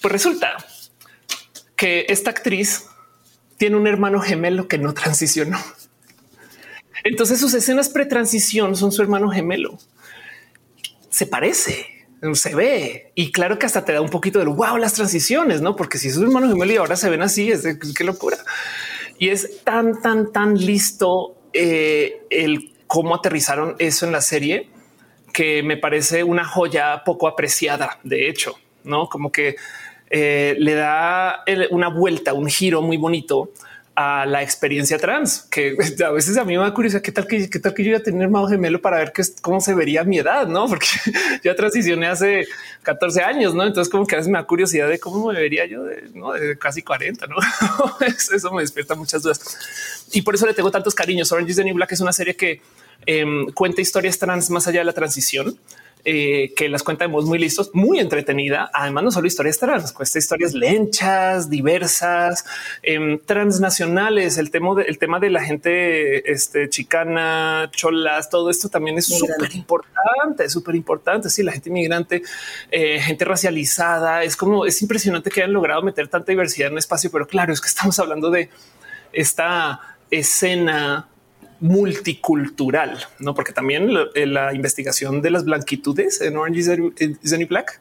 Pues 0.00 0.10
resulta 0.10 0.56
que 1.76 2.06
esta 2.08 2.30
actriz 2.30 2.86
tiene 3.58 3.76
un 3.76 3.86
hermano 3.86 4.20
gemelo 4.20 4.66
que 4.66 4.78
no 4.78 4.92
transicionó. 4.92 5.60
Entonces 7.04 7.38
sus 7.38 7.54
escenas 7.54 7.90
pretransición 7.90 8.74
son 8.74 8.90
su 8.90 9.02
hermano 9.02 9.30
gemelo 9.30 9.78
se 11.12 11.26
parece, 11.26 11.86
se 12.32 12.54
ve 12.54 13.12
y 13.14 13.30
claro 13.32 13.58
que 13.58 13.66
hasta 13.66 13.84
te 13.84 13.92
da 13.92 14.00
un 14.00 14.08
poquito 14.08 14.38
del 14.38 14.48
wow, 14.48 14.78
las 14.78 14.94
transiciones, 14.94 15.60
no? 15.60 15.76
Porque 15.76 15.98
si 15.98 16.10
sus 16.10 16.22
hermanos 16.22 16.50
gemelos 16.50 16.74
y 16.74 16.78
ahora 16.78 16.96
se 16.96 17.10
ven 17.10 17.22
así, 17.22 17.52
es 17.52 17.62
de 17.62 17.78
qué 17.78 18.04
locura. 18.04 18.38
Y 19.18 19.28
es 19.28 19.62
tan, 19.62 20.00
tan, 20.00 20.32
tan 20.32 20.54
listo 20.54 21.36
eh, 21.52 22.22
el 22.30 22.72
cómo 22.86 23.14
aterrizaron 23.14 23.76
eso 23.78 24.06
en 24.06 24.12
la 24.12 24.22
serie 24.22 24.68
que 25.32 25.62
me 25.62 25.76
parece 25.76 26.24
una 26.24 26.44
joya 26.44 27.02
poco 27.04 27.28
apreciada. 27.28 27.98
De 28.02 28.28
hecho, 28.28 28.54
no 28.84 29.08
como 29.08 29.30
que 29.30 29.56
eh, 30.10 30.56
le 30.58 30.74
da 30.74 31.44
una 31.70 31.88
vuelta, 31.88 32.32
un 32.32 32.46
giro 32.46 32.82
muy 32.82 32.96
bonito 32.96 33.52
a 33.94 34.24
la 34.24 34.42
experiencia 34.42 34.98
trans, 34.98 35.46
que 35.50 35.76
a 36.04 36.10
veces 36.10 36.36
a 36.38 36.44
mí 36.44 36.56
me 36.56 36.62
da 36.62 36.72
curiosidad 36.72 37.02
qué 37.02 37.12
tal 37.12 37.26
que 37.26 37.50
qué 37.50 37.58
tal 37.58 37.74
que 37.74 37.84
yo 37.84 37.90
iba 37.90 37.98
a 37.98 38.02
tener 38.02 38.22
hermano 38.22 38.48
gemelo 38.48 38.80
para 38.80 38.98
ver 38.98 39.12
qué, 39.12 39.22
cómo 39.42 39.60
se 39.60 39.74
vería 39.74 40.02
mi 40.04 40.18
edad, 40.18 40.46
no? 40.46 40.66
Porque 40.68 40.86
ya 41.44 41.54
transicioné 41.54 42.06
hace 42.06 42.46
14 42.82 43.22
años, 43.22 43.54
no? 43.54 43.64
Entonces, 43.64 43.90
como 43.90 44.06
que 44.06 44.14
a 44.14 44.18
veces 44.18 44.30
me 44.30 44.38
da 44.38 44.46
curiosidad 44.46 44.88
de 44.88 44.98
cómo 44.98 45.32
me 45.32 45.38
vería 45.38 45.66
yo 45.66 45.84
de, 45.84 46.10
¿no? 46.14 46.32
de 46.32 46.56
casi 46.58 46.82
40, 46.82 47.26
no? 47.26 47.36
eso 48.06 48.52
me 48.52 48.62
despierta 48.62 48.94
muchas 48.94 49.22
dudas 49.22 50.08
y 50.12 50.22
por 50.22 50.34
eso 50.34 50.46
le 50.46 50.54
tengo 50.54 50.70
tantos 50.70 50.94
cariños. 50.94 51.30
Orange 51.32 51.50
is 51.50 51.56
the 51.56 51.64
New 51.64 51.74
Black 51.74 51.92
es 51.92 52.00
una 52.00 52.12
serie 52.12 52.34
que 52.34 52.60
em, 53.06 53.46
cuenta 53.52 53.80
historias 53.80 54.18
trans 54.18 54.50
más 54.50 54.66
allá 54.68 54.80
de 54.80 54.84
la 54.84 54.92
transición 54.92 55.58
eh, 56.04 56.52
que 56.56 56.68
las 56.68 56.82
cuentamos 56.82 57.26
muy 57.26 57.38
listos, 57.38 57.70
muy 57.74 58.00
entretenida. 58.00 58.68
Además, 58.74 59.04
no 59.04 59.10
solo 59.12 59.28
historias 59.28 59.58
trans, 59.58 59.92
cuesta 59.92 60.18
historias 60.18 60.52
lenchas, 60.52 61.48
diversas, 61.48 62.44
eh, 62.82 63.20
transnacionales. 63.24 64.36
El 64.36 64.50
tema, 64.50 64.74
de, 64.74 64.82
el 64.82 64.98
tema 64.98 65.20
de 65.20 65.30
la 65.30 65.44
gente 65.44 66.32
este, 66.32 66.68
chicana, 66.68 67.70
cholas, 67.72 68.28
todo 68.28 68.50
esto 68.50 68.68
también 68.68 68.98
es 68.98 69.06
súper 69.06 69.54
importante, 69.54 70.48
súper 70.48 70.74
importante. 70.74 71.30
Sí, 71.30 71.44
la 71.44 71.52
gente 71.52 71.68
inmigrante, 71.68 72.22
eh, 72.72 72.98
gente 73.00 73.24
racializada. 73.24 74.24
Es 74.24 74.36
como 74.36 74.66
es 74.66 74.82
impresionante 74.82 75.30
que 75.30 75.42
hayan 75.42 75.52
logrado 75.52 75.82
meter 75.82 76.08
tanta 76.08 76.32
diversidad 76.32 76.66
en 76.66 76.72
un 76.72 76.78
espacio, 76.78 77.12
pero 77.12 77.28
claro, 77.28 77.52
es 77.52 77.60
que 77.60 77.68
estamos 77.68 77.96
hablando 78.00 78.28
de 78.28 78.48
esta 79.12 79.80
escena 80.10 81.06
multicultural, 81.62 83.06
no? 83.20 83.34
Porque 83.34 83.52
también 83.52 83.88
eh, 84.14 84.26
la, 84.26 84.52
investigación 84.52 85.22
de 85.22 85.30
las 85.30 85.44
blanquitudes 85.44 86.20
en 86.20 86.36
Orange 86.36 86.58
is 86.58 86.66
the, 86.66 87.38
New 87.38 87.46
Black 87.46 87.80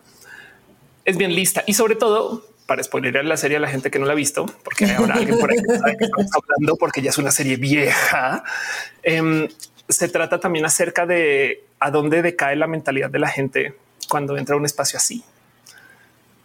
es 1.03 1.17
bien 1.17 1.33
lista 1.33 1.63
y 1.65 1.73
sobre 1.73 1.95
todo 1.95 2.45
para 2.67 2.83
spoilerar 2.83 3.25
la 3.25 3.37
serie 3.37 3.57
a 3.57 3.59
la 3.59 3.67
gente 3.67 3.89
que 3.89 3.97
no 3.97 4.05
la 4.05 4.13
ha 4.13 4.15
visto, 4.15 4.45
porque 4.63 4.85
ahora 4.97 5.15
alguien 5.15 5.39
por 5.39 5.51
ahí 5.51 5.57
sabe 5.57 5.97
que 5.97 6.05
estamos 6.05 6.31
hablando 6.31 6.75
porque 6.75 7.01
ya 7.01 7.09
es 7.09 7.17
una 7.17 7.31
serie 7.31 7.57
vieja. 7.57 8.43
Em, 9.01 9.47
se 9.89 10.07
trata 10.07 10.39
también 10.39 10.63
acerca 10.63 11.07
de 11.07 11.63
a 11.79 11.89
dónde 11.89 12.21
decae 12.21 12.55
la 12.55 12.67
mentalidad 12.67 13.09
de 13.09 13.17
la 13.17 13.29
gente 13.29 13.73
cuando 14.07 14.37
entra 14.37 14.53
a 14.53 14.59
un 14.59 14.65
espacio 14.65 14.97
así. 14.97 15.23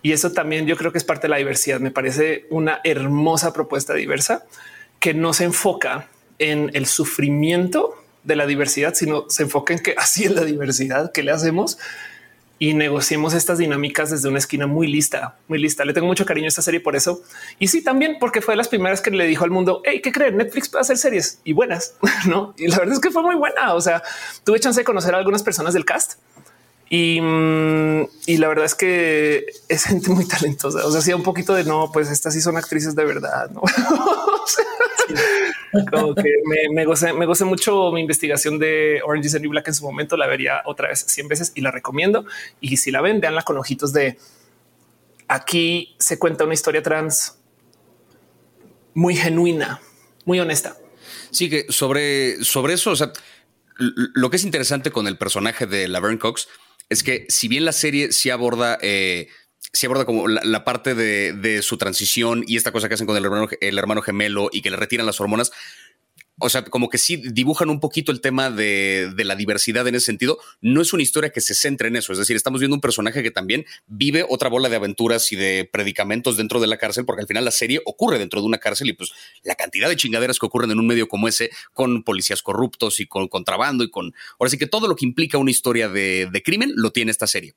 Y 0.01 0.13
eso 0.13 0.33
también 0.33 0.67
yo 0.67 0.79
creo 0.79 0.91
que 0.91 0.99
es 0.99 1.05
parte 1.05 1.27
de 1.27 1.29
la 1.29 1.37
diversidad. 1.37 1.81
Me 1.81 1.91
parece 1.91 2.47
una 2.49 2.81
hermosa 2.83 3.53
propuesta 3.53 3.93
diversa 3.93 4.47
que 5.01 5.13
no 5.13 5.35
se 5.35 5.45
enfoca 5.45 6.09
en 6.39 6.71
el 6.75 6.87
sufrimiento 6.87 7.95
de 8.25 8.37
la 8.37 8.47
diversidad, 8.47 8.95
sino 8.95 9.25
se 9.29 9.45
enfoca 9.45 9.73
en 9.73 9.81
que 9.81 9.95
así 9.99 10.25
es 10.25 10.33
la 10.33 10.45
diversidad 10.45 11.13
que 11.13 11.23
le 11.23 11.33
hacemos 11.33 11.79
y 12.59 12.73
negociemos 12.73 13.35
estas 13.35 13.59
dinámicas 13.59 14.11
desde 14.11 14.29
una 14.29 14.39
esquina 14.39 14.67
muy 14.67 14.87
lista, 14.87 15.37
muy 15.47 15.59
lista. 15.59 15.85
Le 15.85 15.93
tengo 15.93 16.07
mucho 16.07 16.25
cariño 16.25 16.47
a 16.47 16.49
esta 16.49 16.63
serie 16.63 16.81
por 16.81 16.97
eso. 16.97 17.23
Y 17.59 17.69
sí, 17.69 17.83
también 17.83 18.17
porque 18.19 18.41
fue 18.41 18.53
de 18.53 18.57
las 18.57 18.69
primeras 18.69 19.03
que 19.03 19.11
le 19.11 19.27
dijo 19.27 19.45
al 19.45 19.51
mundo, 19.51 19.83
hey, 19.85 20.01
¿qué 20.03 20.11
creen? 20.11 20.39
Netflix 20.39 20.69
puede 20.69 20.81
hacer 20.81 20.97
series 20.97 21.41
y 21.45 21.53
buenas, 21.53 21.95
¿no? 22.27 22.55
Y 22.57 22.69
la 22.69 22.79
verdad 22.79 22.95
es 22.95 23.01
que 23.01 23.11
fue 23.11 23.23
muy 23.23 23.35
buena. 23.35 23.75
O 23.75 23.81
sea, 23.81 24.03
tuve 24.45 24.59
chance 24.59 24.81
de 24.81 24.85
conocer 24.85 25.15
a 25.15 25.19
algunas 25.19 25.43
personas 25.43 25.75
del 25.75 25.85
cast 25.85 26.15
Y, 26.89 27.21
mm, 27.21 28.09
y, 28.27 28.39
la 28.39 28.49
verdad 28.49 28.65
es 28.65 28.75
que 28.75 29.45
es 29.69 29.85
gente 29.85 30.09
muy 30.11 30.27
talentosa. 30.27 30.87
O 30.87 30.91
sea, 30.91 31.01
hacía 31.01 31.15
un 31.17 31.25
poquito 31.25 31.53
de 31.53 31.65
no, 31.65 31.91
pues 31.93 32.11
estas 32.11 32.33
sí 32.33 32.41
son 32.41 32.57
actrices 32.57 32.95
de 32.95 33.05
verdad. 33.05 33.51
¿no? 33.51 33.61
Como 35.91 36.15
que 36.15 36.31
me, 36.47 36.75
me, 36.75 36.85
gocé, 36.85 37.13
me 37.13 37.27
gocé 37.27 37.45
mucho 37.45 37.91
mi 37.93 38.01
investigación 38.01 38.59
de 38.59 39.01
Orange 39.05 39.27
is 39.27 39.33
the 39.33 39.41
New 39.41 39.51
Black 39.51 39.69
en 39.69 39.75
su 39.75 39.85
momento. 39.85 40.17
La 40.17 40.27
vería 40.27 40.63
otra 40.65 40.89
vez 40.89 41.05
100 41.07 41.29
veces 41.29 41.53
y 41.55 41.61
la 41.61 41.71
recomiendo. 41.71 42.25
Y 42.61 42.77
si 42.79 42.91
la 42.91 43.01
ven, 43.01 43.21
veanla 43.21 43.43
con 43.43 43.57
ojitos 43.59 43.93
de 43.93 44.19
aquí 45.29 45.95
se 45.99 46.19
cuenta 46.19 46.45
una 46.45 46.55
historia 46.55 46.83
trans 46.83 47.39
muy 48.95 49.17
genuina, 49.17 49.81
muy 50.25 50.41
honesta. 50.41 50.77
Sí, 51.31 51.51
que 51.51 51.67
sobre, 51.69 52.43
sobre 52.43 52.75
eso, 52.75 52.93
o 52.93 52.97
sea, 52.97 53.13
lo 53.79 54.31
que 54.31 54.37
es 54.37 54.45
interesante 54.45 54.91
con 54.91 55.07
el 55.07 55.19
personaje 55.19 55.67
de 55.67 55.89
Laverne 55.89 56.19
Cox 56.19 56.49
es 56.89 57.03
que 57.03 57.27
si 57.29 57.49
bien 57.49 57.65
la 57.65 57.73
serie 57.73 58.13
sí 58.13 58.31
aborda, 58.31 58.79
eh, 58.81 59.29
aborda 59.85 60.07
como 60.07 60.27
la, 60.29 60.65
parte 60.65 60.95
de, 60.95 61.63
su 61.63 61.77
transición 61.77 62.43
y 62.47 62.57
esta 62.57 62.73
cosa 62.73 62.89
que 62.89 62.95
hacen 62.95 63.07
con 63.07 63.17
el 63.17 63.25
hermano, 63.25 63.49
el 63.61 63.79
hermano 63.79 64.01
gemelo 64.01 64.49
y 64.51 64.63
que 64.63 64.71
le 64.71 64.77
retiran 64.77 65.05
las 65.05 65.21
hormonas, 65.21 65.53
o 66.39 66.51
sea, 66.51 66.65
como 66.65 66.91
que 66.91 66.99
sí 66.99 67.17
dibujan 67.17 67.71
un 67.71 67.81
poquito 67.81 68.13
el 68.13 68.21
tema 68.21 68.51
de, 68.51 69.11
la 69.17 69.37
diversidad 69.37 69.89
en 69.89 69.95
ese 69.95 70.07
sentido. 70.07 70.39
No 70.61 70.83
es 70.83 70.93
una 70.93 71.03
historia 71.03 71.31
que 71.31 71.41
se 71.41 71.55
centre 71.55 71.89
en 71.89 71.97
eso. 71.97 72.13
Es 72.13 72.19
decir, 72.19 72.37
estamos 72.37 72.61
viendo 72.61 72.75
un 72.75 72.83
personaje 72.83 73.23
que 73.23 73.31
también 73.31 73.65
vive 73.87 74.25
otra 74.29 74.51
bola 74.51 74.69
de 74.69 74.77
aventuras 74.77 75.33
y 75.33 75.37
de 75.37 75.69
predicamentos 75.71 76.37
dentro 76.37 76.61
de 76.61 76.67
la 76.67 76.77
cárcel, 76.77 77.07
porque 77.07 77.23
al 77.23 77.29
final 77.29 77.45
la 77.47 77.51
serie 77.51 77.81
ocurre 77.87 78.19
dentro 78.19 78.41
de 78.41 78.47
una 78.47 78.59
cárcel 78.59 78.89
y 78.89 78.93
pues 78.93 79.13
la 79.45 79.55
cantidad 79.55 79.89
de 79.89 79.97
chingaderas 79.97 80.39
que 80.39 80.47
ocurren 80.47 80.71
en 80.71 80.79
un 80.79 80.87
medio 80.87 81.09
como 81.09 81.27
ese, 81.27 81.51
con 81.73 82.03
policías 82.03 82.43
corruptos 82.43 83.01
y 83.01 83.07
con 83.07 83.29
contrabando 83.29 83.83
y 83.83 83.91
con. 83.91 84.13
Ahora 84.39 84.51
sí 84.51 84.59
que 84.59 84.67
todo 84.67 84.89
lo 84.89 84.97
que 84.97 85.07
implica 85.07 85.39
una 85.39 85.51
historia 85.51 85.89
de 85.89 86.43
crimen 86.45 86.73
lo 86.77 86.91
tiene 86.91 87.13
esta 87.13 87.27
serie. 87.27 87.55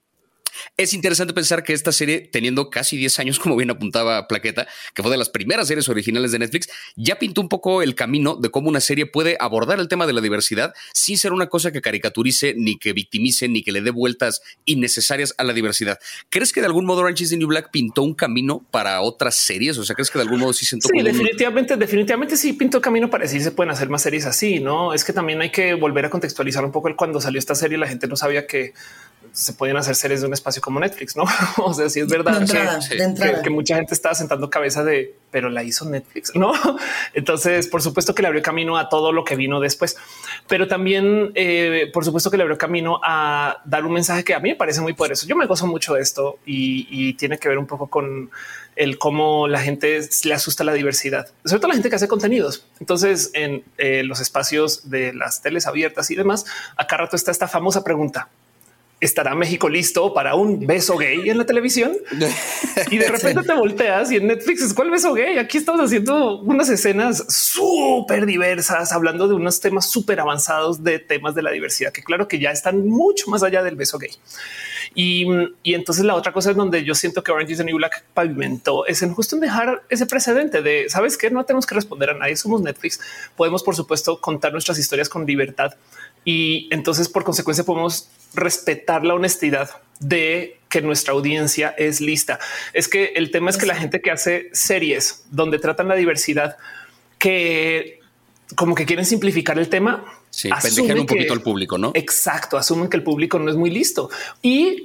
Es 0.77 0.93
interesante 0.93 1.33
pensar 1.33 1.63
que 1.63 1.73
esta 1.73 1.91
serie, 1.91 2.29
teniendo 2.31 2.69
casi 2.69 2.97
10 2.97 3.19
años, 3.19 3.39
como 3.39 3.55
bien 3.55 3.69
apuntaba 3.69 4.27
Plaqueta, 4.27 4.67
que 4.93 5.01
fue 5.01 5.11
de 5.11 5.17
las 5.17 5.29
primeras 5.29 5.67
series 5.67 5.89
originales 5.89 6.31
de 6.31 6.39
Netflix, 6.39 6.69
ya 6.95 7.19
pintó 7.19 7.41
un 7.41 7.49
poco 7.49 7.81
el 7.81 7.95
camino 7.95 8.35
de 8.35 8.49
cómo 8.49 8.69
una 8.69 8.79
serie 8.79 9.05
puede 9.05 9.37
abordar 9.39 9.79
el 9.79 9.87
tema 9.87 10.07
de 10.07 10.13
la 10.13 10.21
diversidad 10.21 10.73
sin 10.93 11.17
ser 11.17 11.33
una 11.33 11.47
cosa 11.47 11.71
que 11.71 11.81
caricaturice, 11.81 12.53
ni 12.57 12.77
que 12.77 12.93
victimice, 12.93 13.47
ni 13.47 13.63
que 13.63 13.71
le 13.71 13.81
dé 13.81 13.91
vueltas 13.91 14.41
innecesarias 14.65 15.33
a 15.37 15.43
la 15.43 15.53
diversidad. 15.53 15.99
¿Crees 16.29 16.53
que 16.53 16.61
de 16.61 16.67
algún 16.67 16.85
modo 16.85 17.01
Orange 17.01 17.23
is 17.23 17.29
the 17.31 17.37
New 17.37 17.47
Black 17.47 17.69
pintó 17.71 18.03
un 18.03 18.13
camino 18.13 18.65
para 18.71 19.01
otras 19.01 19.35
series? 19.35 19.77
O 19.77 19.83
sea, 19.83 19.95
¿crees 19.95 20.09
que 20.09 20.19
de 20.19 20.23
algún 20.23 20.39
modo 20.39 20.53
sí 20.53 20.65
sentó 20.65 20.87
Sí, 20.87 21.01
definitivamente, 21.03 21.77
definitivamente 21.77 22.37
sí 22.37 22.53
pintó 22.53 22.81
camino 22.81 23.09
para 23.09 23.23
decir 23.23 23.41
se 23.41 23.51
pueden 23.51 23.71
hacer 23.71 23.89
más 23.89 24.01
series 24.01 24.25
así, 24.25 24.59
¿no? 24.59 24.93
Es 24.93 25.03
que 25.03 25.13
también 25.13 25.41
hay 25.41 25.51
que 25.51 25.73
volver 25.73 26.05
a 26.05 26.09
contextualizar 26.09 26.63
un 26.63 26.71
poco 26.71 26.87
el 26.87 26.95
cuando 26.95 27.21
salió 27.21 27.39
esta 27.39 27.55
serie, 27.55 27.77
la 27.77 27.87
gente 27.87 28.07
no 28.07 28.15
sabía 28.15 28.45
que 28.47 28.73
se 29.31 29.53
pueden 29.53 29.77
hacer 29.77 29.95
series 29.95 30.21
de 30.21 30.27
un 30.27 30.33
espacio 30.33 30.61
como 30.61 30.79
Netflix, 30.79 31.15
¿no? 31.15 31.23
o 31.57 31.73
sea, 31.73 31.89
si 31.89 31.99
es 31.99 32.07
verdad 32.07 32.45
que, 33.43 33.49
mucha 33.49 33.75
gente 33.75 33.93
estaba 33.93 34.15
sentando 34.15 34.49
cabeza 34.49 34.83
de, 34.83 35.15
pero 35.31 35.49
la 35.49 35.63
hizo 35.63 35.85
Netflix, 35.89 36.35
¿no? 36.35 36.53
Entonces, 37.13 37.67
por 37.67 37.81
supuesto 37.81 38.13
que 38.13 38.21
le 38.21 38.27
abrió 38.27 38.41
camino 38.41 38.77
a 38.77 38.89
todo 38.89 39.11
lo 39.11 39.23
que 39.23 39.35
vino 39.35 39.59
después, 39.59 39.97
pero 40.47 40.67
también, 40.67 41.31
eh, 41.35 41.89
por 41.93 42.05
supuesto 42.05 42.31
que 42.31 42.37
le 42.37 42.43
abrió 42.43 42.57
camino 42.57 42.99
a 43.03 43.61
dar 43.65 43.85
un 43.85 43.93
mensaje 43.93 44.23
que 44.23 44.33
a 44.33 44.39
mí 44.39 44.49
me 44.49 44.55
parece 44.55 44.81
muy 44.81 44.93
poderoso. 44.93 45.27
Yo 45.27 45.35
me 45.35 45.45
gozo 45.45 45.67
mucho 45.67 45.93
de 45.93 46.01
esto 46.01 46.39
y, 46.45 47.13
tiene 47.13 47.37
que 47.37 47.49
ver 47.49 47.57
un 47.57 47.65
poco 47.65 47.87
con 47.87 48.29
el 48.75 48.97
cómo 48.97 49.47
la 49.47 49.59
gente 49.59 49.99
le 50.23 50.33
asusta 50.33 50.63
la 50.63 50.73
diversidad, 50.73 51.27
sobre 51.43 51.59
todo 51.59 51.69
la 51.69 51.73
gente 51.73 51.89
que 51.89 51.95
hace 51.95 52.07
contenidos. 52.07 52.65
Entonces, 52.79 53.31
en 53.33 53.63
eh, 53.77 54.03
los 54.03 54.21
espacios 54.21 54.89
de 54.89 55.11
las 55.13 55.41
teles 55.41 55.67
abiertas 55.67 56.11
y 56.11 56.15
demás, 56.15 56.45
acá 56.77 56.97
rato 56.97 57.15
está 57.15 57.31
esta 57.31 57.47
famosa 57.47 57.83
pregunta 57.83 58.29
estará 58.99 59.33
México 59.33 59.69
listo 59.69 60.13
para 60.13 60.35
un 60.35 60.65
beso 60.65 60.97
gay 60.97 61.29
en 61.29 61.37
la 61.37 61.45
televisión 61.45 61.93
y 62.91 62.97
de 62.97 63.07
repente 63.09 63.43
te 63.43 63.53
volteas 63.53 64.11
y 64.11 64.17
en 64.17 64.27
Netflix 64.27 64.61
es 64.61 64.73
cuál 64.73 64.91
beso 64.91 65.13
gay. 65.13 65.37
Aquí 65.37 65.57
estamos 65.57 65.81
haciendo 65.81 66.41
unas 66.41 66.69
escenas 66.69 67.25
súper 67.29 68.25
diversas, 68.25 68.91
hablando 68.91 69.27
de 69.27 69.35
unos 69.35 69.59
temas 69.61 69.89
súper 69.89 70.19
avanzados 70.19 70.83
de 70.83 70.99
temas 70.99 71.33
de 71.35 71.43
la 71.43 71.51
diversidad, 71.51 71.93
que 71.93 72.03
claro 72.03 72.27
que 72.27 72.39
ya 72.39 72.51
están 72.51 72.87
mucho 72.87 73.29
más 73.29 73.43
allá 73.43 73.63
del 73.63 73.75
beso 73.75 73.97
gay. 73.97 74.11
Y, 74.95 75.25
entonces 75.63 76.03
la 76.03 76.15
otra 76.15 76.33
cosa 76.33 76.51
es 76.51 76.57
donde 76.57 76.83
yo 76.83 76.95
siento 76.95 77.23
que 77.23 77.31
Orange 77.31 77.53
is 77.53 77.57
the 77.59 77.63
New 77.63 77.77
Black 77.77 78.03
pavimentó 78.13 78.85
es 78.85 79.01
en 79.01 79.13
justo 79.13 79.35
en 79.35 79.41
dejar 79.41 79.83
ese 79.89 80.05
precedente 80.05 80.61
de 80.61 80.89
sabes 80.89 81.17
que 81.17 81.29
no 81.29 81.45
tenemos 81.45 81.65
que 81.65 81.75
responder 81.75 82.09
a 82.09 82.13
nadie. 82.15 82.35
Somos 82.35 82.61
Netflix. 82.61 82.99
Podemos, 83.35 83.63
por 83.63 83.75
supuesto, 83.75 84.19
contar 84.19 84.51
nuestras 84.51 84.77
historias 84.79 85.07
con 85.07 85.25
libertad 85.25 85.73
y 86.25 86.67
entonces 86.71 87.07
por 87.07 87.23
consecuencia 87.23 87.63
podemos 87.63 88.09
respetar 88.33 89.03
la 89.03 89.13
honestidad 89.13 89.69
de 89.99 90.59
que 90.69 90.81
nuestra 90.81 91.13
audiencia 91.13 91.73
es 91.77 91.99
lista. 91.99 92.39
Es 92.73 92.87
que 92.87 93.13
el 93.15 93.31
tema 93.31 93.49
es 93.49 93.57
que 93.57 93.65
la 93.65 93.75
gente 93.75 94.01
que 94.01 94.11
hace 94.11 94.49
series 94.53 95.25
donde 95.31 95.59
tratan 95.59 95.87
la 95.87 95.95
diversidad, 95.95 96.57
que 97.17 97.99
como 98.55 98.75
que 98.75 98.85
quieren 98.85 99.05
simplificar 99.05 99.59
el 99.59 99.69
tema, 99.69 100.05
Sí, 100.31 100.49
pendejean 100.61 100.99
un 100.99 101.05
poquito 101.07 101.33
al 101.33 101.41
público, 101.41 101.77
¿no? 101.77 101.91
Exacto, 101.95 102.55
asumen 102.57 102.87
que 102.87 102.97
el 102.97 103.03
público 103.03 103.39
no 103.39 103.49
es 103.49 103.57
muy 103.57 103.71
listo 103.71 104.11
y 104.43 104.83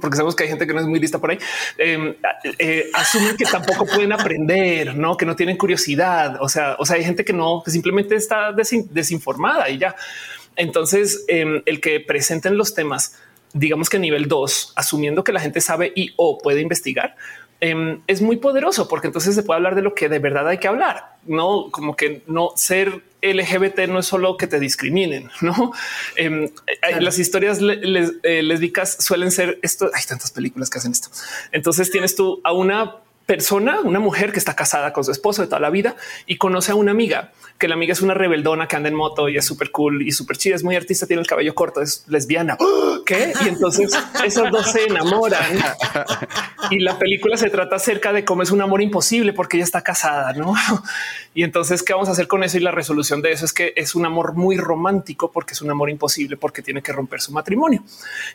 porque 0.00 0.16
sabemos 0.16 0.34
que 0.34 0.44
hay 0.44 0.48
gente 0.48 0.66
que 0.66 0.72
no 0.72 0.80
es 0.80 0.86
muy 0.86 0.98
lista 0.98 1.18
por 1.18 1.30
ahí, 1.30 1.38
em, 1.76 2.14
eh, 2.58 2.90
asumen 2.94 3.36
que 3.36 3.44
tampoco 3.44 3.84
pueden 3.84 4.12
aprender, 4.12 4.96
no 4.96 5.16
que 5.16 5.26
no 5.26 5.36
tienen 5.36 5.58
curiosidad. 5.58 6.38
O 6.40 6.48
sea, 6.48 6.76
o 6.78 6.86
sea, 6.86 6.96
hay 6.96 7.04
gente 7.04 7.24
que 7.24 7.34
no, 7.34 7.62
que 7.62 7.70
simplemente 7.70 8.14
está 8.14 8.52
desinformada 8.52 9.68
y 9.68 9.78
ya. 9.78 9.94
Entonces, 10.58 11.24
em, 11.28 11.62
el 11.64 11.80
que 11.80 12.00
presenten 12.00 12.58
los 12.58 12.74
temas, 12.74 13.14
digamos 13.54 13.88
que 13.88 13.96
a 13.96 14.00
nivel 14.00 14.28
2, 14.28 14.72
asumiendo 14.76 15.24
que 15.24 15.32
la 15.32 15.40
gente 15.40 15.60
sabe 15.60 15.92
y 15.94 16.12
o 16.16 16.36
puede 16.36 16.60
investigar, 16.60 17.16
em, 17.60 18.02
es 18.06 18.20
muy 18.20 18.36
poderoso 18.36 18.88
porque 18.88 19.06
entonces 19.06 19.34
se 19.34 19.42
puede 19.44 19.56
hablar 19.56 19.74
de 19.76 19.82
lo 19.82 19.94
que 19.94 20.08
de 20.08 20.18
verdad 20.18 20.48
hay 20.48 20.58
que 20.58 20.68
hablar. 20.68 21.16
No 21.26 21.70
como 21.70 21.96
que 21.96 22.22
no 22.26 22.50
ser 22.56 23.02
LGBT 23.22 23.86
no 23.88 24.00
es 24.00 24.06
solo 24.06 24.36
que 24.36 24.48
te 24.48 24.58
discriminen, 24.58 25.30
no? 25.40 25.72
Em, 26.16 26.50
las 27.00 27.18
historias 27.18 27.60
eh, 27.62 28.42
lésbicas 28.42 28.96
suelen 29.00 29.30
ser 29.30 29.60
esto. 29.62 29.90
Hay 29.94 30.02
tantas 30.04 30.32
películas 30.32 30.70
que 30.70 30.78
hacen 30.78 30.92
esto. 30.92 31.08
Entonces 31.52 31.90
tienes 31.90 32.16
tú 32.16 32.40
a 32.42 32.52
una 32.52 32.96
persona, 33.28 33.80
una 33.82 34.00
mujer 34.00 34.32
que 34.32 34.38
está 34.38 34.56
casada 34.56 34.94
con 34.94 35.04
su 35.04 35.12
esposo 35.12 35.42
de 35.42 35.48
toda 35.48 35.60
la 35.60 35.68
vida 35.68 35.96
y 36.24 36.38
conoce 36.38 36.72
a 36.72 36.74
una 36.74 36.92
amiga, 36.92 37.32
que 37.58 37.66
la 37.66 37.74
amiga 37.74 37.92
es 37.92 38.00
una 38.00 38.14
rebeldona 38.14 38.68
que 38.68 38.76
anda 38.76 38.88
en 38.88 38.94
moto 38.94 39.28
y 39.28 39.36
es 39.36 39.44
súper 39.44 39.70
cool 39.72 40.02
y 40.02 40.12
súper 40.12 40.36
chida, 40.36 40.54
es 40.54 40.62
muy 40.62 40.76
artista, 40.76 41.06
tiene 41.06 41.20
el 41.20 41.26
cabello 41.26 41.54
corto, 41.54 41.82
es 41.82 42.04
lesbiana. 42.06 42.56
¿Qué? 43.06 43.32
Y 43.44 43.48
entonces 43.48 43.92
esos 44.24 44.50
dos 44.50 44.70
se 44.70 44.84
enamoran 44.84 45.58
y 46.70 46.78
la 46.78 46.98
película 46.98 47.36
se 47.36 47.50
trata 47.50 47.76
acerca 47.76 48.12
de 48.12 48.24
cómo 48.24 48.42
es 48.42 48.50
un 48.50 48.60
amor 48.60 48.80
imposible 48.80 49.32
porque 49.32 49.56
ella 49.56 49.64
está 49.64 49.82
casada, 49.82 50.32
¿no? 50.32 50.54
Y 51.34 51.44
entonces, 51.44 51.84
¿qué 51.84 51.92
vamos 51.92 52.08
a 52.08 52.12
hacer 52.12 52.26
con 52.26 52.42
eso? 52.42 52.56
Y 52.56 52.60
la 52.60 52.72
resolución 52.72 53.22
de 53.22 53.30
eso 53.30 53.44
es 53.44 53.52
que 53.52 53.72
es 53.76 53.94
un 53.94 54.04
amor 54.04 54.34
muy 54.34 54.56
romántico 54.56 55.30
porque 55.30 55.52
es 55.52 55.62
un 55.62 55.70
amor 55.70 55.88
imposible 55.88 56.36
porque 56.36 56.62
tiene 56.62 56.82
que 56.82 56.92
romper 56.92 57.20
su 57.20 57.30
matrimonio. 57.30 57.84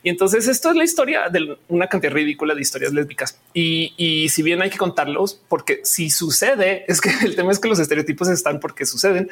Y 0.04 0.10
entonces 0.10 0.48
esto 0.48 0.70
es 0.70 0.78
la 0.78 0.86
historia 0.86 1.28
de 1.28 1.58
una 1.68 1.88
cantidad 1.88 2.14
ridícula 2.14 2.56
de 2.56 2.62
historias 2.62 2.94
lésbicas. 2.94 3.38
Y, 3.54 3.94
y 3.98 4.30
si 4.30 4.42
bien 4.42 4.62
hay 4.62 4.70
que 4.70 4.78
contarlos 4.78 5.42
porque 5.50 5.82
si 5.84 6.10
sucede, 6.10 6.86
es 6.88 7.02
que 7.02 7.10
el 7.26 7.36
tema 7.36 7.52
es 7.52 7.60
que 7.60 7.68
los 7.68 7.80
estereotipos 7.80 8.30
están 8.30 8.62
porque 8.62 8.86
suceden. 9.14 9.30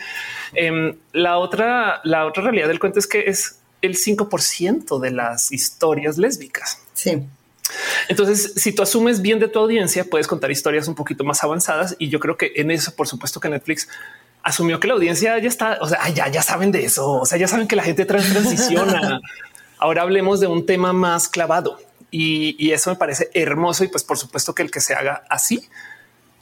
Em, 0.53 0.97
la 1.13 1.37
otra, 1.37 2.01
la 2.03 2.25
otra 2.25 2.43
realidad 2.43 2.67
del 2.67 2.79
cuento 2.79 2.99
es 2.99 3.07
que 3.07 3.25
es 3.27 3.59
el 3.81 3.95
5% 3.95 4.99
de 4.99 5.11
las 5.11 5.51
historias 5.51 6.17
lésbicas. 6.17 6.81
Sí. 6.93 7.23
Entonces, 8.07 8.53
si 8.55 8.73
tú 8.73 8.83
asumes 8.83 9.21
bien 9.21 9.39
de 9.39 9.47
tu 9.47 9.59
audiencia, 9.59 10.03
puedes 10.03 10.27
contar 10.27 10.51
historias 10.51 10.87
un 10.87 10.95
poquito 10.95 11.23
más 11.23 11.43
avanzadas. 11.43 11.95
Y 11.99 12.09
yo 12.09 12.19
creo 12.19 12.37
que 12.37 12.51
en 12.55 12.71
eso, 12.71 12.93
por 12.95 13.07
supuesto 13.07 13.39
que 13.39 13.49
Netflix 13.49 13.87
asumió 14.43 14.79
que 14.79 14.87
la 14.87 14.93
audiencia 14.95 15.37
ya 15.39 15.47
está, 15.47 15.77
o 15.81 15.87
sea, 15.87 16.07
ya, 16.09 16.27
ya 16.27 16.41
saben 16.41 16.71
de 16.71 16.83
eso, 16.83 17.11
o 17.11 17.25
sea, 17.25 17.37
ya 17.37 17.47
saben 17.47 17.67
que 17.67 17.75
la 17.75 17.83
gente 17.83 18.05
transiciona. 18.05 19.21
Ahora 19.77 20.03
hablemos 20.03 20.39
de 20.39 20.47
un 20.47 20.65
tema 20.65 20.93
más 20.93 21.27
clavado. 21.27 21.79
Y, 22.13 22.71
eso 22.71 22.89
me 22.89 22.97
parece 22.97 23.29
hermoso 23.33 23.85
y 23.85 23.87
pues 23.87 24.03
por 24.03 24.17
supuesto 24.17 24.53
que 24.53 24.61
el 24.61 24.69
que 24.69 24.81
se 24.81 24.93
haga 24.93 25.23
así, 25.29 25.69